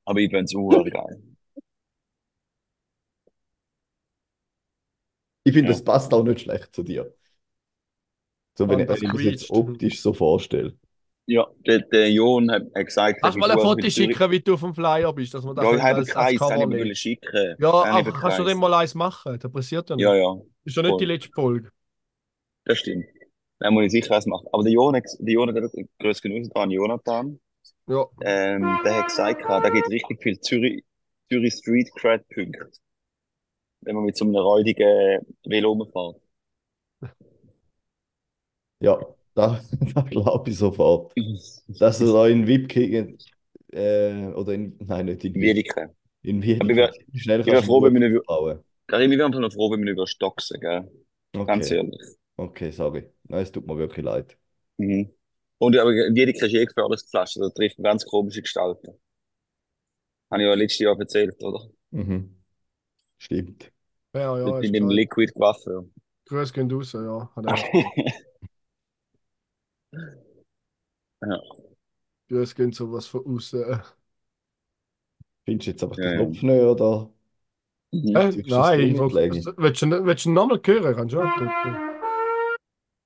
[0.03, 1.21] Aber ich finde es unhure geil.
[5.43, 5.73] Ich finde, Ja.
[5.73, 7.13] das passt auch nicht schlecht zu dir.
[8.59, 10.73] So, wenn, ich- das wenn ich mir das jetzt optisch so vorstelle.
[11.27, 14.55] Ja, der, der Jon hat, hat gesagt, Kannst du mal ein Foto schicken, wie du
[14.55, 17.55] auf dem Flyer bist, dass man das Ja, ich habe keins, habe ich schicken.
[17.57, 19.39] Ja, aber kannst du dem mal eins machen?
[19.39, 20.03] Das passiert ja nicht.
[20.03, 21.69] Ja, ja, Ist ja nicht die letzte Folge.
[22.65, 23.05] das stimmt.
[23.59, 24.47] Dann muss ich sicher was machen.
[24.51, 27.39] Aber der Jon, hat- der Jon hat grüß genug dran, Jonathan.
[27.87, 28.05] Ja.
[28.21, 30.83] Ähm, der hat gesagt, da gibt richtig viel Zürich,
[31.31, 32.69] Zürich Street Cred Punkte.
[33.81, 36.21] Wenn man mit so einem räudigen Velo rumfährt.
[38.79, 38.99] Ja,
[39.35, 39.61] da,
[39.93, 41.13] da glaube ich sofort.
[41.67, 43.31] Dass er da in VIP kriegt,
[43.71, 45.95] äh, oder in, nein, nicht in VIP, Wiedeke.
[46.23, 48.59] in Aber ich VIP, wär- schnell ich wär kannst du froh, wenn wir nicht- bauen.
[48.87, 50.89] Karim, ich wäre einfach noch froh, wenn wir über Stocksen, gell?
[51.33, 52.01] Ganz Okay, ehrlich.
[52.37, 53.09] okay, sorry.
[53.27, 54.35] Nein, es tut mir wirklich leid.
[54.77, 55.11] Mhm.
[55.59, 58.93] Und aber Wiedeke ist eh gefährliches Pflaster, da trifft man ganz komische Gestalten.
[60.31, 61.69] Habe ich ja letztes Jahr erzählt, oder?
[61.91, 62.35] Mhm.
[63.17, 63.71] Stimmt.
[64.15, 64.89] Ja, ja, in dem.
[64.89, 65.85] Liquid Coiffeur.
[66.25, 67.29] Grüß gehen raus, ja.
[69.93, 70.29] Er-
[71.21, 71.59] Ja.
[72.29, 73.81] Grüß gehen sowas von außen.
[75.45, 76.31] Findest du jetzt einfach Ja, den ja.
[76.31, 77.11] Knopf nicht, oder?
[77.91, 78.29] Mhm.
[78.29, 79.55] Äh, Ziehst du das nein, ich mitlegen?
[79.57, 80.95] willst du, willst du ihn nochmal hören?
[80.95, 81.77] Kannst du auch drücken.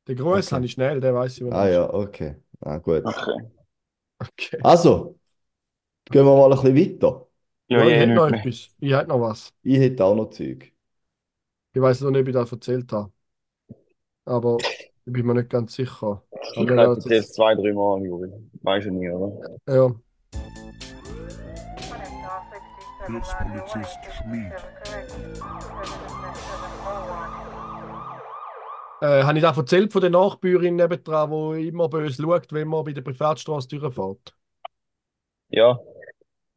[0.07, 0.53] Den Gruß Okay.
[0.53, 2.35] habe ich schnell, der weiß ich, Ah ja, okay.
[2.61, 3.05] Ah, gut.
[3.05, 3.53] Okay.
[4.21, 4.63] Okay.
[4.63, 5.19] Also,
[6.11, 7.27] gehen wir mal ein bisschen weiter.
[7.69, 8.45] Ja, Ja, ich ich hätte noch mehr.
[8.45, 8.69] etwas.
[8.79, 9.53] Ich hätte noch was.
[9.63, 10.73] Ich hätte auch noch Zeug.
[11.73, 13.11] Ich weiß noch nicht, ob ich das erzählt habe.
[14.25, 14.65] Aber
[15.05, 16.23] ich bin mir nicht ganz sicher.
[16.53, 18.29] Glaube, das- das jetzt zwei, drei Mal, Juri.
[18.61, 19.57] Weiß ich nicht, oder?
[19.67, 19.91] ja.
[23.05, 24.53] Hilfspolizist Schmid.
[29.01, 32.85] Äh, habe ich da erzählt von der Nachbürin nebendran, die immer böse schaut, wenn man
[32.85, 34.33] bei der Privatstraße durchfährt?
[35.49, 35.77] Ja,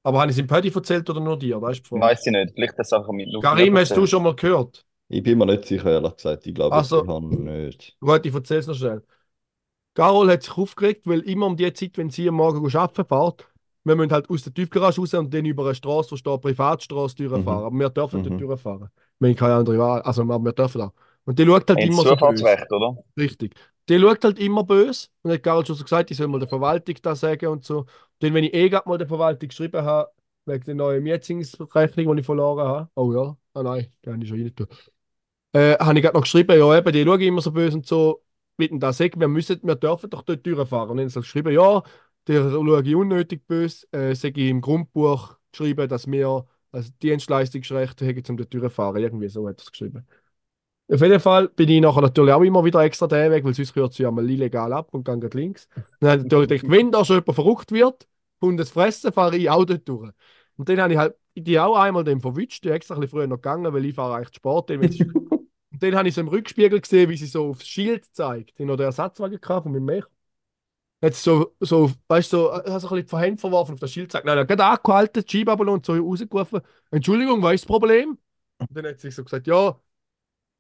[0.05, 1.61] Aber habe ich es im Paddy erzählt oder nur dir?
[1.61, 2.55] Weißt du, weiß ich nicht.
[2.55, 4.87] Vielleicht das auch mit Karim, hast du schon mal gehört?
[5.09, 6.47] Ich bin mir nicht sicher, ehrlich gesagt.
[6.47, 7.97] Ich glaube, Also- ich habe nicht.
[8.01, 9.03] Gut, ich erzähle es noch schnell.
[9.97, 13.49] Carol hat sich aufgeregt, weil immer um die Zeit, wenn sie am Morgen arbeiten fährt,
[13.85, 17.17] wir müssen halt aus der Tiefgarage raus und dann über eine Straße, wo steht Privatstraße,
[17.17, 17.43] durchfahren.
[17.45, 17.67] Mhm.
[17.67, 18.25] Aber wir dürfen Mhm.
[18.25, 18.91] dort durchfahren.
[19.21, 20.03] Wir haben keine andere Wahl.
[20.03, 20.93] Also, aber wir dürfen auch.
[21.25, 22.67] Und die schaut halt Ein immer so böse.
[22.71, 22.99] Oder?
[23.17, 23.55] Richtig.
[23.89, 25.09] Die schaut halt immer böse.
[25.23, 27.81] Und hat Carol schon so gesagt, ich soll mal der Verwaltung da sagen und so.
[27.81, 27.89] Und
[28.21, 30.11] dann, wenn ich eh gerade mal der Verwaltung geschrieben habe,
[30.47, 32.91] wegen der neuen Mietzingsrechnung, die ich verloren habe.
[32.95, 34.67] Oh ja, ah nein, die habe ich schon rein tun.
[35.53, 38.23] Äh, habe ich gerade noch geschrieben, ja eben, die schauen immer so böse und so,
[38.57, 40.91] wie denn das sagt, wir müssen, wir dürfen doch dort durchfahren.
[40.91, 41.83] Und dann hat sie geschrieben, ja,
[42.27, 48.07] der schaue ich unnötig böse, äh, sage ich im Grundbuch geschrieben, dass wir also Dienstleistungsrechte
[48.07, 49.03] haben, um dort durchfahren.
[49.03, 50.07] Irgendwie so hat es geschrieben.
[50.89, 53.75] Auf jeden Fall bin ich nachher natürlich auch immer wieder extra den Weg, weil sonst
[53.75, 55.69] hört sie ja mal illegal ab und geht links.
[56.01, 58.07] Dann habe ich natürlich gedacht, wenn da schon jemand verrückt wird,
[58.39, 60.11] und das Fressen fahre ich auch dort durch.
[60.57, 63.27] Und dann habe ich halt die auch einmal dem verwünscht, die extra ein bisschen früher
[63.27, 64.71] noch gegangen, weil ich fahre eigentlich Sport.
[64.71, 65.07] Wenn sie-
[65.77, 68.59] und dann habe ich so im Rückspiegel gesehen, wie sie so aufs Schild zeigt.
[68.59, 70.05] Die noch den Ersatzwagen von meinem Mech.
[71.03, 73.81] Hat sie so, so, weißt du, so, äh, so ein bisschen von Händen verworfen auf
[73.81, 74.25] das Schild gezeigt.
[74.25, 76.63] Nein, er hat gerade angehalten, die Skibabel und so rausgerufen.
[76.91, 78.17] Entschuldigung, was ist das Problem?
[78.59, 79.79] Und dann hat sie so gesagt, ja,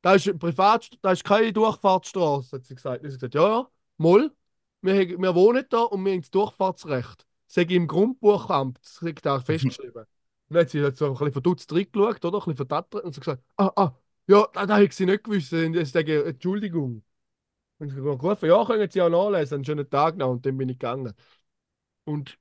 [0.02, 3.02] da ist ein Privat, da ist keine Durchfahrtsstraße, hat sie gesagt.
[3.02, 4.33] Dann hat sie gesagt, ja, ja, Moll,
[4.83, 7.26] wir, wir wohnen da und wir haben das Durchfahrtsrecht.
[7.46, 10.05] Sag ich im Grundbuchamt, das liegt da festgeschrieben.
[10.48, 12.38] Dann hat sie halt so ein bisschen verdutzt reingeschaut, oder?
[12.38, 13.94] Ein bisschen verdattert und so gesagt, ah, ah,
[14.26, 15.52] ja, da, da hätte ich sie nicht gewusst.
[15.52, 17.02] Und ich sage, Entschuldigung.
[17.78, 20.30] Und ich habe gerufen, ja, können Sie auch nachlesen, einen schönen Tag noch.
[20.30, 21.12] Und dann bin ich gegangen.
[22.04, 22.38] Und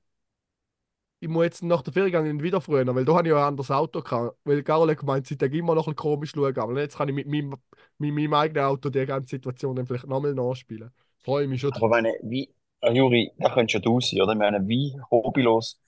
[1.20, 3.48] ich muss jetzt nach der Ferie gehen wieder früher, weil da habe ich ja ein
[3.48, 4.36] anderes Auto gehabt.
[4.44, 6.56] Weil Carol hat gemeint, sie immer noch ein komisch schauen.
[6.58, 7.54] Aber jetzt kann ich mit meinem,
[7.98, 10.90] mit meinem eigenen Auto die ganze Situation dann vielleicht nochmal nachspielen.
[11.24, 11.72] Freue ich mich schon.
[11.72, 14.32] Aber meine, wie, ah, Juri, da könntest ja du sein, oder?
[14.32, 15.80] Ich meine, wie hobbylos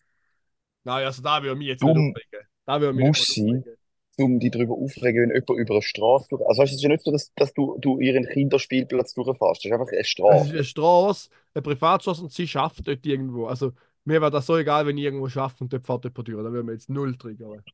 [0.84, 2.46] Nein, also da würde ich mich jetzt Dumm nicht aufregen.
[2.64, 3.78] Da würde ich mich muss nicht sie.
[4.18, 6.42] Um dich darüber aufregen, wenn jemand über eine Straße durch.
[6.46, 9.64] Also, weißt du, es ist ja nicht so, dass, dass du, du ihren Kinderspielplatz durchfährst.
[9.64, 10.55] Das ist einfach eine Es ist Straße.
[10.55, 13.47] eine Straße, eine Privatstraße und sie schafft dort irgendwo.
[13.47, 13.72] Also
[14.05, 16.45] mir wäre das so egal, wenn ich irgendwo schaffe und dort fährt jemand durch.
[16.45, 17.64] Da würden wir jetzt null triggern.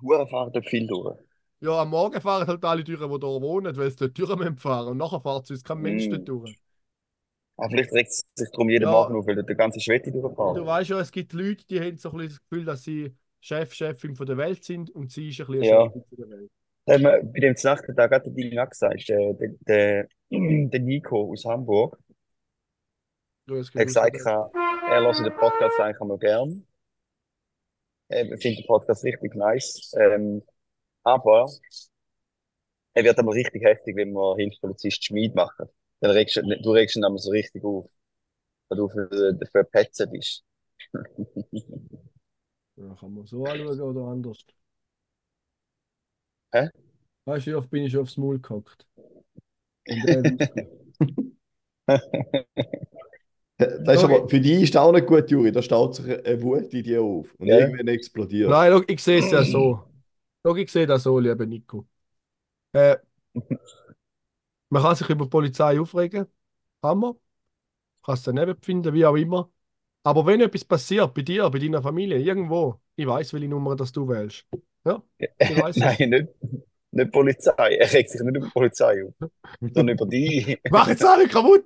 [0.00, 1.18] Huren fahren dort viel durch.
[1.60, 4.88] Ja, am Morgen fahren halt alle durch, die da wohnen, weil sie dort müssen fahren.
[4.88, 6.08] Und nachher fährt sonst kein Mensch Mm.
[6.08, 6.54] dort durch.
[7.58, 8.88] Aber vielleicht regt es sich darum jeden Ja.
[8.88, 10.10] Morgen auf, weil der ganze Schwette
[10.52, 10.66] Du durchfährt.
[10.66, 13.72] weißt ja, es gibt Leute, die haben so ein bisschen das Gefühl, dass sie Chef,
[13.72, 15.84] Chefin von der Welt sind und sie ist ein bisschen Ja.
[15.84, 16.50] Chefin von der Welt.
[16.88, 21.98] Haben wir bei dem auch gerade der Ding gesagt, der, der, der, Nico aus Hamburg,
[23.48, 24.50] der hat gesagt, er
[25.00, 26.66] hört den Podcast eigentlich einmal gern.
[28.08, 29.92] äh, ich finde den Podcast richtig nice.
[29.98, 30.42] Ähm,
[31.02, 31.48] aber
[32.94, 35.66] er wird aber richtig heftig, wenn wir Hilfspolizist Schmied machen.
[36.00, 37.88] Dann regst du, du regst ihn aber so richtig auf,
[38.68, 40.44] weil du für, für Petze bist.
[42.76, 44.46] Ja, kann man so anschauen oder anders.
[46.52, 46.70] Hä?
[47.24, 48.86] Weißt du, wie oft bin ich schon aufs Maul gehackt?
[49.88, 50.68] Wusste.
[53.58, 54.04] Das ist Okay.
[54.04, 55.50] aber, für die ist das auch nicht gut, Juri.
[55.52, 57.54] Da staut sich eine Wut in dir auf und Ja.
[57.54, 58.60] irgendwann explodiert.
[58.60, 59.84] Nein, schau, ich sehe es ja so.
[60.44, 61.86] Schau, ich sehe das so, lieber Nico.
[62.72, 62.98] Äh,
[64.68, 66.26] man kann sich über die Polizei aufregen.
[66.82, 67.14] Kann man.
[68.04, 69.50] Kann es daneben befinden, wie auch immer.
[70.06, 73.90] Aber wenn etwas passiert, bei dir, bei deiner Familie, irgendwo, ich weiß, welche Nummer das
[73.90, 74.46] du wählst.
[74.84, 75.28] Ja, ich
[75.60, 75.76] weiß.
[75.78, 76.28] Nein, nicht,
[76.92, 77.74] nicht Polizei.
[77.74, 79.14] Er regt sich nicht über die Polizei auf,
[79.60, 80.58] sondern über die.
[80.70, 81.64] Mach jetzt alle kaputt!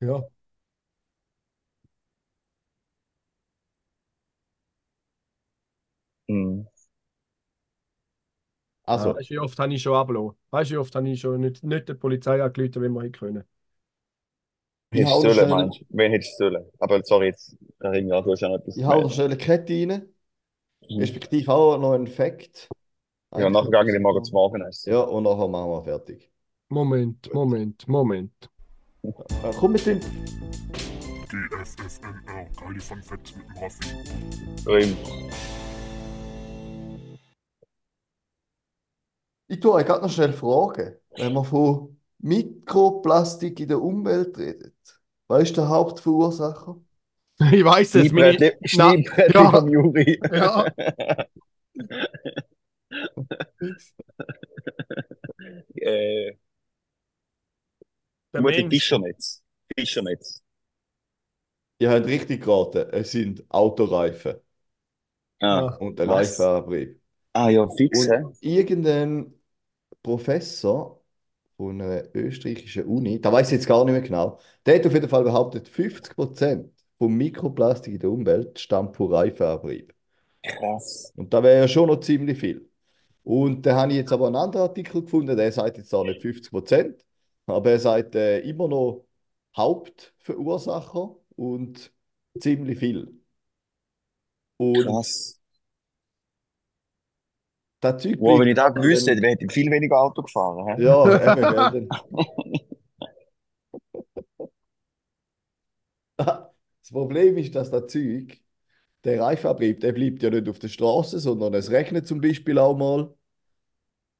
[0.00, 0.24] ja.
[6.28, 6.62] Hm.
[8.84, 10.36] Also, Weißt du, wie oft habe ich schon abgelassen?
[10.50, 13.18] Weißt du, wie oft habe ich schon nicht, nicht der Polizei angerufen, wenn wir hätte
[13.18, 13.44] können?
[14.92, 15.84] Ich Hättest hau du sollen, schnell, meinst du?
[15.90, 16.64] Wen hättest du sollen?
[16.80, 20.08] Aber sorry, jetzt, Ringa, du hast ja noch etwas ich eine Kette rein.
[20.88, 20.98] Mhm.
[20.98, 22.68] Respektive auch noch einen Fact.
[23.36, 24.92] Ja, nachher gehe ich morgen zum Morgenessen.
[24.92, 26.32] Ja, und nachher machen wir fertig.
[26.68, 28.32] Moment, Moment, Moment.
[29.02, 29.12] Äh,
[29.58, 30.00] komm mit dem.
[30.00, 33.88] GFFNR, geile Fun Facts mit dem Raffi.
[34.64, 34.96] Grün.
[39.46, 44.74] Ich tue euch gerade noch schnell fragen, wenn man von Mikroplastik in der Umwelt redet.
[45.28, 46.80] Was ist der Hauptverursacher?
[47.52, 48.38] Ich weiß es, meine.
[48.38, 49.50] Schneebrettli Schneebrettli ja.
[49.50, 50.20] vom Juri.
[50.32, 50.66] Ja.
[55.76, 56.36] äh,
[58.32, 58.70] Der Mensch.
[58.70, 59.42] Fischernetz.
[59.76, 60.42] Fischernetz.
[61.80, 64.36] Ihr habt richtig geraten, es sind Autoreifen
[65.42, 66.38] Ah, und der Was?
[66.38, 67.00] Reifenantrieb.
[67.34, 68.08] ah ja, fix?
[68.08, 69.34] Und irgendein
[70.02, 70.99] Professor
[71.60, 74.94] von einer österreichischen Uni, da weiß ich jetzt gar nicht mehr genau, der hat auf
[74.94, 79.92] jeden Fall behauptet, 50% vom Mikroplastik in der Umwelt stammt von Reifenantrieb.
[80.42, 81.12] Krass.
[81.16, 82.66] Und da wäre ja schon noch ziemlich viel.
[83.24, 86.22] Und da habe ich jetzt aber einen anderen Artikel gefunden, der sagt jetzt auch nicht
[86.22, 87.04] 50%,
[87.44, 89.04] aber er sagt äh, immer noch
[89.54, 91.92] Hauptverursacher und
[92.38, 93.20] ziemlich viel.
[94.56, 95.39] Und Krass.
[97.80, 100.76] Das Zeug Wow, wenn ich da dann- gewusst hätte, hätte ich viel weniger Auto gefahren.
[100.76, 100.82] Hä?
[100.82, 101.88] Ja, eben.
[106.18, 108.38] Das Problem ist, dass das Zeug,
[109.04, 112.76] der Reifenantrieb, der bleibt ja nicht auf der Straße, sondern es regnet zum Beispiel auch
[112.76, 113.14] mal.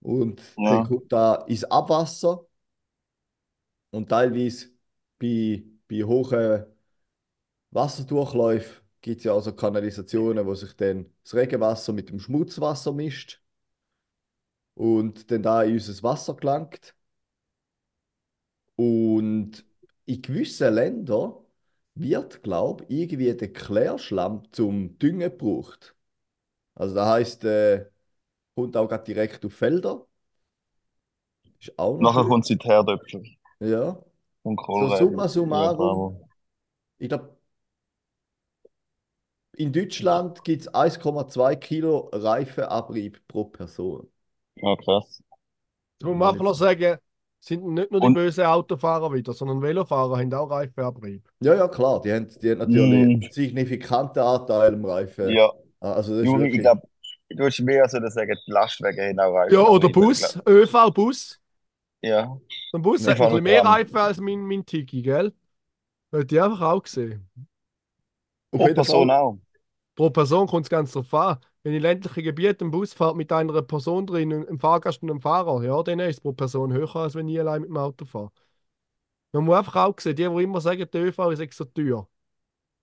[0.01, 0.83] Und Ja.
[0.83, 2.47] dann kommt da ins Abwasser.
[3.91, 4.69] Und teilweise
[5.19, 6.65] bei, bei hohen
[7.71, 13.40] Wasserdurchläufen gibt es ja also Kanalisationen, wo sich dann das Regenwasser mit dem Schmutzwasser mischt
[14.81, 16.95] und dann da in unser Wasser gelangt.
[18.77, 19.65] Und
[20.07, 21.35] in gewissen Ländern
[21.95, 25.95] wird, glaube ich, irgendwie der Klärschlamm zum Düngen gebraucht.
[26.75, 27.87] Also das heisst, äh,
[28.57, 30.07] kommt auch grad direkt auf Felder.
[31.61, 33.23] Ist auch Nachher kommt sie die Herdöpfel
[33.61, 33.99] Ja.
[34.43, 34.89] und So Kohlrabi.
[34.91, 36.11] summa Ja, summarum,
[36.99, 37.37] ich glaube,
[39.57, 44.09] in Deutschland gibt es 1,2 Kilo Reifenabrieb pro Person.
[44.63, 45.23] Ja, krass.
[45.99, 46.99] Jetzt muss man einfach noch sagen,
[47.41, 51.27] sind nicht nur die Und- bösen Autofahrer wieder, sondern Velofahrer haben auch Reifenabrieb.
[51.41, 52.93] Ja, ja, klar, die haben, die haben natürlich Mm.
[53.23, 55.31] einen signifikanten Anteil im Reifen.
[55.31, 55.51] Ja,
[55.81, 56.83] Also das ist Juri, ich wirklich, glaube,
[57.31, 59.55] du hast mehr so sagen, die Lastwagen haben auch Reifen.
[59.55, 61.41] Ja, oder Ich Bus, ÖV, Bus.
[62.03, 62.37] Ja,
[62.73, 63.73] Ein Bus hat ein bisschen mehr dran.
[63.73, 65.33] Reifen als mein, mein Tiki, gell?
[66.13, 67.29] Hätte ich einfach auch gesehen.
[68.53, 69.39] auf pro jeden Person Fall, auch.
[69.95, 71.39] Pro Person kommt es ganz drauf an.
[71.63, 75.21] Wenn in ländlichen Gebieten ein Bus fährt mit einer Person drin, einem Fahrgast und einem
[75.21, 78.05] Fahrer, ja, dann ist es pro Person höher, als wenn ich allein mit dem Auto
[78.07, 78.31] fahre.
[79.33, 82.09] Man muss einfach auch sehen, die, die immer sagen, der ÖV ist extra teuer.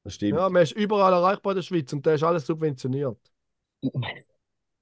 [0.03, 0.37] das stimmt.
[0.39, 3.17] Ja, man ist überall erreichbar in der Schweiz und da ist alles subventioniert.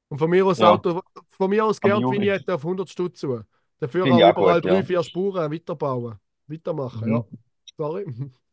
[0.08, 0.72] Und von mir aus Ja.
[0.74, 3.42] Auto, von mir aus Aber gern Juri- Vignette auf 100 Stutz zu.
[3.80, 4.84] Dafür auch überall gut, drei, ja.
[4.84, 6.20] vier Spuren weiterbauen.
[6.48, 7.16] Weitermachen, Mhm.
[7.16, 7.26] ja.
[7.78, 8.06] Sorry.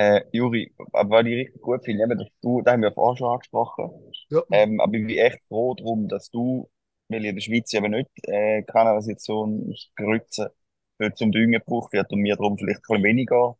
[0.00, 3.16] Äh, Juri, aber was ich richtig gut finde, eben, dass du, da haben wir vorher
[3.16, 3.90] schon angesprochen,
[4.30, 4.42] Ja.
[4.50, 6.70] ähm, aber ich bin echt froh darum, dass du,
[7.08, 10.54] weil in der Schweiz eben nicht äh, Kanalisation Grütze
[10.98, 13.56] für zum Düngen gebraucht wird und wir darum vielleicht ein bisschen weniger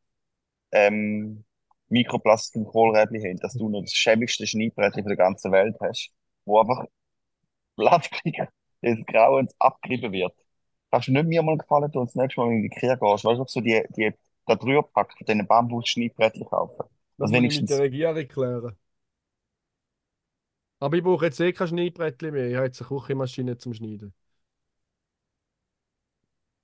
[0.72, 1.44] ähm,
[1.88, 6.10] Mikroplastik im Kohlräbli haben, dass du noch das schäbigste Schneidbrettchen der ganzen Welt hast,
[6.46, 6.86] wo einfach
[7.76, 8.36] Plastik
[8.82, 10.32] des Grauens abgerieben wird.
[10.90, 12.98] Kannst du nicht mir mal gefallen tun, das nächste Mal, wenn du in die Kirche
[12.98, 14.12] gehst, weißt du, so die, die,
[14.48, 16.84] der Dreierpack von diesen Bambus-Schneidbrettchen kaufen.
[17.18, 18.76] Das muss ich mit der Regierung klären.
[20.80, 22.48] Aber ich brauche jetzt eh kein Schneidbrettchen mehr.
[22.48, 24.14] Ich habe jetzt eine Küchenmaschine zum Schneiden.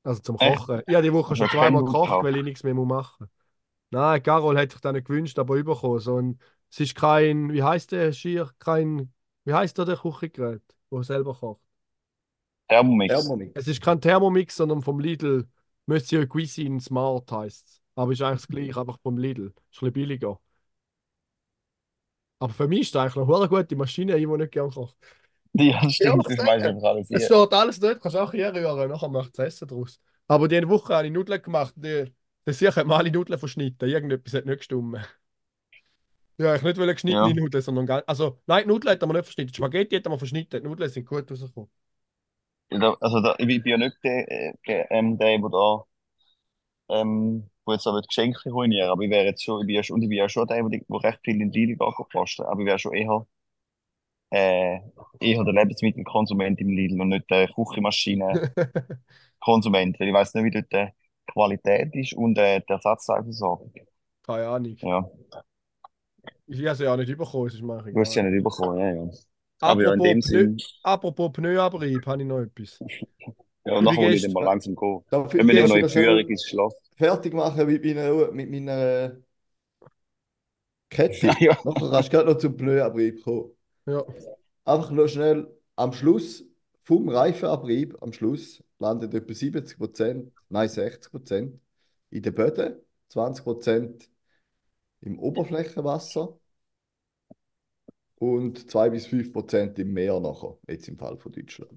[0.05, 0.59] Also zum Echt?
[0.59, 0.82] Kochen.
[0.87, 3.28] Ich habe die Woche schon Also zweimal gekocht, weil ich nichts mehr machen muss.
[3.91, 5.99] Nein, Carol hat sich das nicht gewünscht, aber bekommen.
[6.01, 6.39] So ein,
[6.70, 9.12] es ist kein, wie heißt der Schier, kein,
[9.45, 11.61] wie heißt der, der Küchengerät, wo er selber kocht?
[12.68, 13.14] Thermomix.
[13.14, 13.53] Thermomix.
[13.55, 15.49] Es ist kein Thermomix, sondern vom Lidl
[15.87, 17.82] Monsieur Cuisine Smart heißt es.
[17.95, 19.47] Aber ist eigentlich das gleiche, einfach vom Lidl.
[19.47, 20.41] Ist ein bisschen billiger.
[22.39, 24.95] Aber für mich ist das eigentlich eine verdammt gute Maschine, ich die nicht gerne koche.
[25.57, 26.26] Ja, stimmt.
[26.26, 27.11] Das weiß ich einfach alles.
[27.12, 30.01] Es steht alles dort, kannst auch hier rühren, nachher macht das Essen draus.
[30.26, 32.12] Aber diese Woche habe ich Nudeln gemacht, die,
[32.45, 33.89] die sicher hat mal alle Nudeln verschnitten.
[33.89, 34.99] Irgendetwas hat nicht gestimmt.
[36.39, 37.35] Ja, ich nicht wollte geschnittene Ja.
[37.35, 37.89] Nudeln, sondern.
[38.07, 39.53] Also, nein, die Nudeln hat man nicht verschnitten.
[39.53, 40.61] Die Spaghetti hat man verschnitten.
[40.61, 41.70] Die Nudeln sind gut rausgekommen.
[43.00, 45.84] Also da, ich bin ja nicht der, äh, der, ähm, der, der da,
[46.88, 49.82] ähm, wo jetzt aber die Geschenke ruinieren, aber ich wäre jetzt schon, ich bin ja
[49.82, 51.76] schon, und ich bin ja schon der, der, der recht viel in die Lidl
[52.10, 53.26] posten, aber ich wäre schon eher,
[54.30, 54.80] äh,
[55.20, 58.52] eher der Lebensmittelkonsument im Lidl und nicht der Küchenmaschinenkonsument,
[59.44, 60.88] weil ich weiß nicht, wie dort die
[61.32, 63.72] Qualität ist und äh, die Ersatzteilversorgung.
[64.22, 64.76] Keine Ahnung.
[64.80, 65.10] Ja,
[66.46, 68.78] Ich habe sie ja nicht bekommen, es ist mir du hast sie ja nicht bekommen,
[68.78, 69.10] ja, ja.
[69.61, 72.84] Aber ja, in Apropos dem Sinn, apropos Pneuabrieb, habe ich noch etwas.
[73.64, 75.05] ja, und nachher hole ich dann mal langsam gehen.
[75.11, 76.74] Darf darf eine neue das Führung ins Schloss.
[76.96, 79.16] fertig machen mit meiner, mit meiner
[80.90, 81.34] Kette?
[81.40, 81.59] Ja.
[81.64, 83.50] Nachher kannst du gerade noch zum Pneuabrieb kommen.
[83.86, 84.05] Ja.
[84.64, 86.44] Einfach nur schnell am Schluss,
[86.82, 91.59] vom Reifenabrieb, am Schluss landet etwa 70%, nein 60%
[92.11, 92.76] in den Böden,
[93.11, 94.09] 20%
[95.00, 96.38] im Oberflächenwasser
[98.18, 101.72] und 2 bis 5% im Meer nachher, jetzt im Fall von Deutschland.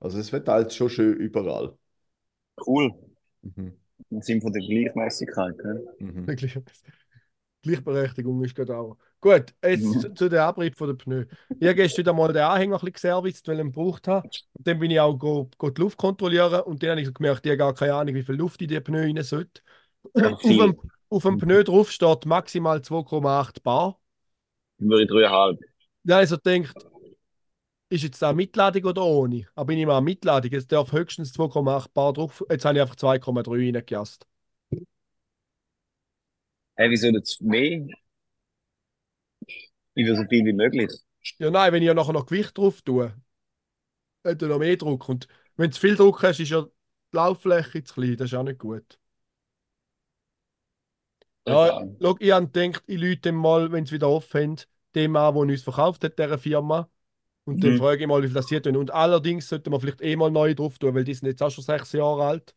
[0.00, 1.76] Also es verteilt schon schön überall.
[2.56, 2.92] Cool.
[3.42, 3.72] Mhm.
[4.10, 5.56] Im Sinne von der Gleichmäßigkeit.
[5.64, 5.82] Ne?
[5.98, 6.26] Mhm.
[7.62, 8.96] Gleichberechtigung ist gerade auch.
[9.20, 10.00] Gut, jetzt Mhm.
[10.00, 11.24] zu, zu der Abrieb von der Pneu.
[11.60, 14.26] Ich habe gestern wieder mal den Anhänger ein bisschen geserviced, weil ich ihn gebraucht habe.
[14.26, 17.46] Und dann bin ich auch go, go die Luft kontrollieren und dann habe ich gemerkt,
[17.46, 19.62] ich habe gar keine Ahnung, wie viel Luft in die Pneu rein sollte.
[20.12, 20.58] auf, viel.
[20.58, 24.00] dem, auf dem Pneu drauf steht maximal 2,8 Bar.
[24.88, 25.60] Würde ich dreieinhalb.
[26.04, 26.74] Dann habe ich so gedacht,
[27.88, 29.46] ist jetzt da Mitladung oder ohne?
[29.54, 32.44] Aber ich nehme an Mitladung, es darf höchstens 2,8 Bar drauf.
[32.50, 34.26] Jetzt habe ich einfach 2,3 reingejast.
[36.74, 37.86] Hey, wieso nicht mehr?
[39.94, 40.90] Ich will so viel wie möglich.
[41.38, 43.14] Ja, nein, wenn ich ja nachher noch Gewicht drauf tue,
[44.24, 45.08] hat er noch mehr Druck.
[45.08, 48.16] Und wenn du viel Druck hast, ist ja die Lauffläche zu klein.
[48.16, 48.98] Das ist auch nicht gut.
[51.46, 54.56] Ja, schau, ich habe gedacht, ich dem mal, wenn sie wieder offen haben,
[54.94, 56.88] dem an, der uns verkauft hat, dieser Firma.
[57.44, 57.76] Und dann Mhm.
[57.76, 58.76] frage ich mal, wie viel das hier tun.
[58.76, 61.50] Und allerdings sollte man vielleicht eh mal neu drauf tun, weil die sind jetzt auch
[61.50, 62.54] schon sechs Jahre alt.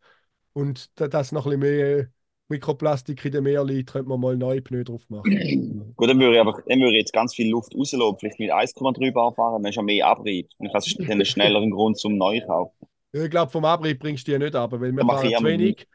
[0.54, 2.12] Und da das noch ein bisschen mehr
[2.50, 5.30] Mikroplastik in dem Meer liegt, könnte man mal neue Pneu drauf machen.
[5.98, 8.52] Gut, dann würde ich aber dann würde ich jetzt ganz viel Luft rauslassen, vielleicht mit
[8.52, 10.50] 1,3 Bar fahren, dann ist ja mehr Abrieb.
[10.60, 12.88] Dann hast du dann einen schnelleren Grund zum neu kaufen.
[13.14, 15.44] Ja, ich glaube, vom Abrieb bringst du die nicht ab, weil wir Dann fahren zu
[15.44, 15.88] wenig.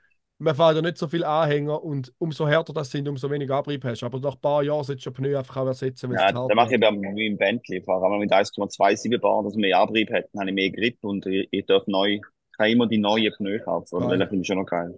[0.43, 3.85] Wir fahren ja nicht so viele Anhänger und umso härter das sind, umso weniger Abrieb
[3.85, 4.03] hast.
[4.03, 6.81] Aber nach ein paar Jahren solltest du Pneu einfach auch ersetzen, Ja, dann mache ich
[6.81, 10.55] wie im Bentley fahren, aber mit 1,27 Bar, dass ich mehr Abrieb dann habe ich
[10.55, 12.21] mehr Grip und ich, ich darf neu,
[12.57, 14.19] kann immer die neuen Pneu kaufen, Geil.
[14.19, 14.95] das finde ich schon noch geil.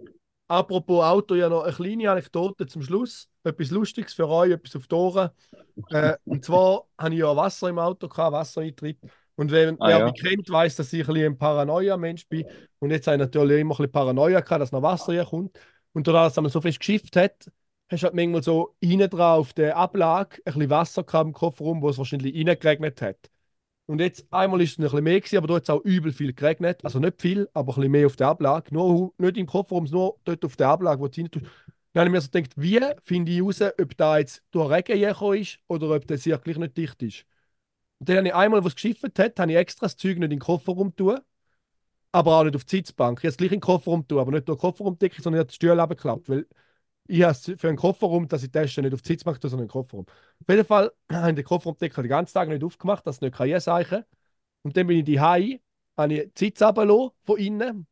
[0.47, 3.27] Apropos Auto, ja noch eine kleine Anekdote zum Schluss.
[3.43, 5.29] Etwas Lustiges für euch, etwas auf die Ohren.
[5.89, 8.99] Äh, und zwar habe ich ja Wasser im Auto, gehabt, Wassereintritt.
[9.35, 10.05] Und wer, Ah, ja.
[10.05, 12.45] mich kennt, weiß, dass ich ein, ein Paranoia-Mensch bin.
[12.79, 15.57] Und jetzt habe ich natürlich immer ein bisschen Paranoia gehabt, dass noch Wasser hier kommt.
[15.93, 17.51] Und dadurch, dass einmal so fest geschifft hat,
[17.89, 21.33] hast du halt manchmal so innen dran auf der Ablage ein bisschen Wasser gehabt im
[21.33, 23.29] Kofferraum, wo es wahrscheinlich reingeregnet hat.
[23.85, 26.13] Und jetzt einmal ist es ein bisschen mehr gewesen, aber dort hat es auch übel
[26.13, 26.79] viel geregnet.
[26.83, 28.73] Also nicht viel, aber ein bisschen mehr auf der Ablage.
[28.73, 31.45] Nur, nicht im Kofferraum, nur dort auf der Ablage, wo du rein tust.
[31.93, 34.99] Dann habe ich mir so gedacht, wie finde ich raus, ob da jetzt durch Regen
[34.99, 37.25] gekommen ist oder ob das hier gleich nicht dicht ist.
[38.03, 40.25] Und dann habe ich einmal, wo es geschifft hat, habe ich extra das Zeug nicht
[40.25, 41.19] in den Kofferraum tun,
[42.11, 43.19] aber auch nicht auf die Sitzbank.
[43.19, 45.47] Ich habe es gleich in den Kofferraum tun, aber nicht die Kofferraumdecke, sondern ich habe
[45.51, 46.45] die Stühle abgeklappt, weil
[47.07, 49.49] ich habe es für einen Kofferraum, dass ich die Tasche nicht auf die Sitzbank tue,
[49.49, 50.05] sondern in den Kofferraum.
[50.05, 53.35] Auf jeden Fall habe ich den Kofferraumdeckel den ganzen Tag nicht aufgemacht, dass es nicht
[53.35, 54.03] kann seichen
[54.63, 55.61] Und dann bin ich die habe ich
[55.97, 57.87] die Sitz von innen,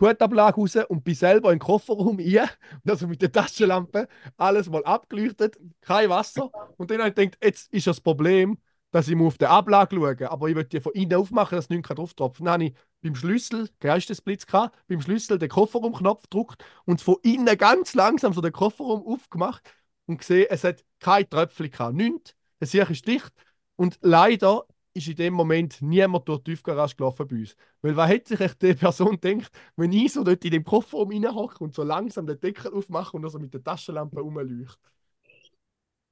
[0.00, 2.48] Hutablage raus und bin selber in den Kofferraum rein.
[2.88, 6.50] Also mit der Taschenlampe alles mal abgeleuchtet, kein Wasser.
[6.78, 8.56] Und dann habe ich gedacht, jetzt ist das Problem,
[8.92, 11.88] dass ich auf die Ablage schauen Aber ich will die von innen aufmachen, dass nichts
[11.88, 17.02] drauf tropfen Dann habe ich beim Schlüssel, Geistesblitz gehabt, beim Schlüssel den Kofferraumknopf gedrückt und
[17.02, 19.62] von innen ganz langsam so den Kofferraum aufgemacht
[20.06, 22.36] und gesehen, es hat kein Tröpfchen gehabt, nichts.
[22.60, 23.32] Das hier ist dicht.
[23.76, 24.64] Und leider
[24.94, 27.56] ist in dem Moment niemand durch die Tiefgarage gelaufen bei uns.
[27.80, 31.64] Weil was hätte sich die Person gedacht, wenn ich so dort in dem Kofferraum reinhocke
[31.64, 34.76] und so langsam den Deckel aufmache und also mit der Taschenlampe rumleuchte?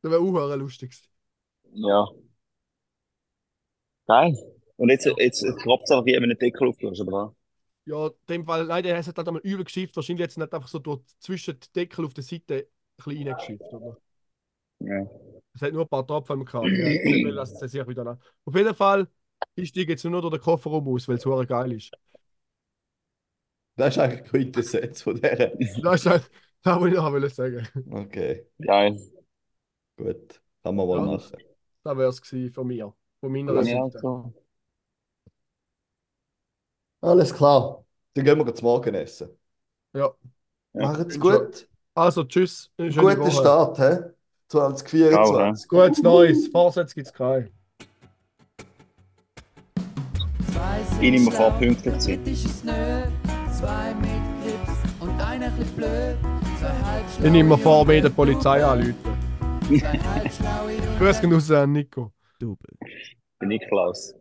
[0.03, 0.97] Das wäre auch lustig.
[1.73, 2.09] Ja.
[4.11, 4.37] Geil.
[4.77, 7.13] Und jetzt, jetzt klappt es einfach wie wenn du den Deckel aufgehst, oder?
[7.13, 7.31] was?
[7.87, 9.95] Ja, in dem Fall, nein, der hat halt einmal übel geschifft.
[9.97, 13.73] Wahrscheinlich jetzt nicht einfach so durch, zwischen den Deckel auf der Seite ein bisschen reingeschifft,
[13.73, 13.97] oder?
[14.81, 15.07] Ja.
[15.55, 16.67] Es hat nur ein paar Tropfen gehabt.
[16.67, 18.19] Ja, ich will, dass es sich wieder nach.
[18.45, 19.09] Auf jeden Fall,
[19.55, 21.93] ich steige jetzt nur durch den Kofferraum aus, weil es geil ist.
[23.77, 25.53] Das ist eigentlich die Quintessenz von der.
[25.83, 26.31] Das ist halt,
[26.63, 27.67] das, was ich noch wollte sagen.
[27.91, 28.99] Okay, Geil.
[29.97, 30.41] gut.
[30.63, 31.05] Kann man wohl Ja.
[31.07, 31.37] machen.
[31.83, 32.95] Das wäre es von mir.
[33.21, 33.99] Von meiner Ja, Seite.
[33.99, 34.33] so.
[37.03, 37.85] Alles klar.
[38.15, 39.31] Dann gehen wir zum Morgen essen.
[39.95, 40.11] Ja.
[40.73, 40.83] Ja.
[40.89, 41.69] Macht's gut.
[41.95, 42.71] Also, tschüss.
[42.77, 43.31] Guten Woche.
[43.31, 43.99] Start, hä?
[44.49, 45.69] 2024.
[45.69, 46.49] Gutes Neues.
[46.49, 47.51] Vorsätze gibt es keine.
[51.01, 52.11] Ich nehme vor, pünktlich zu
[52.49, 53.13] sein.
[53.53, 54.11] Zwei mit
[54.43, 56.17] Grips und einer ein bisschen blöd.
[57.23, 58.95] Ich nehme vor, mir der Polizei anrufen.
[60.99, 62.13] Grüß genug an Nico.
[62.41, 62.79] Double.
[63.39, 64.20] Bin ich.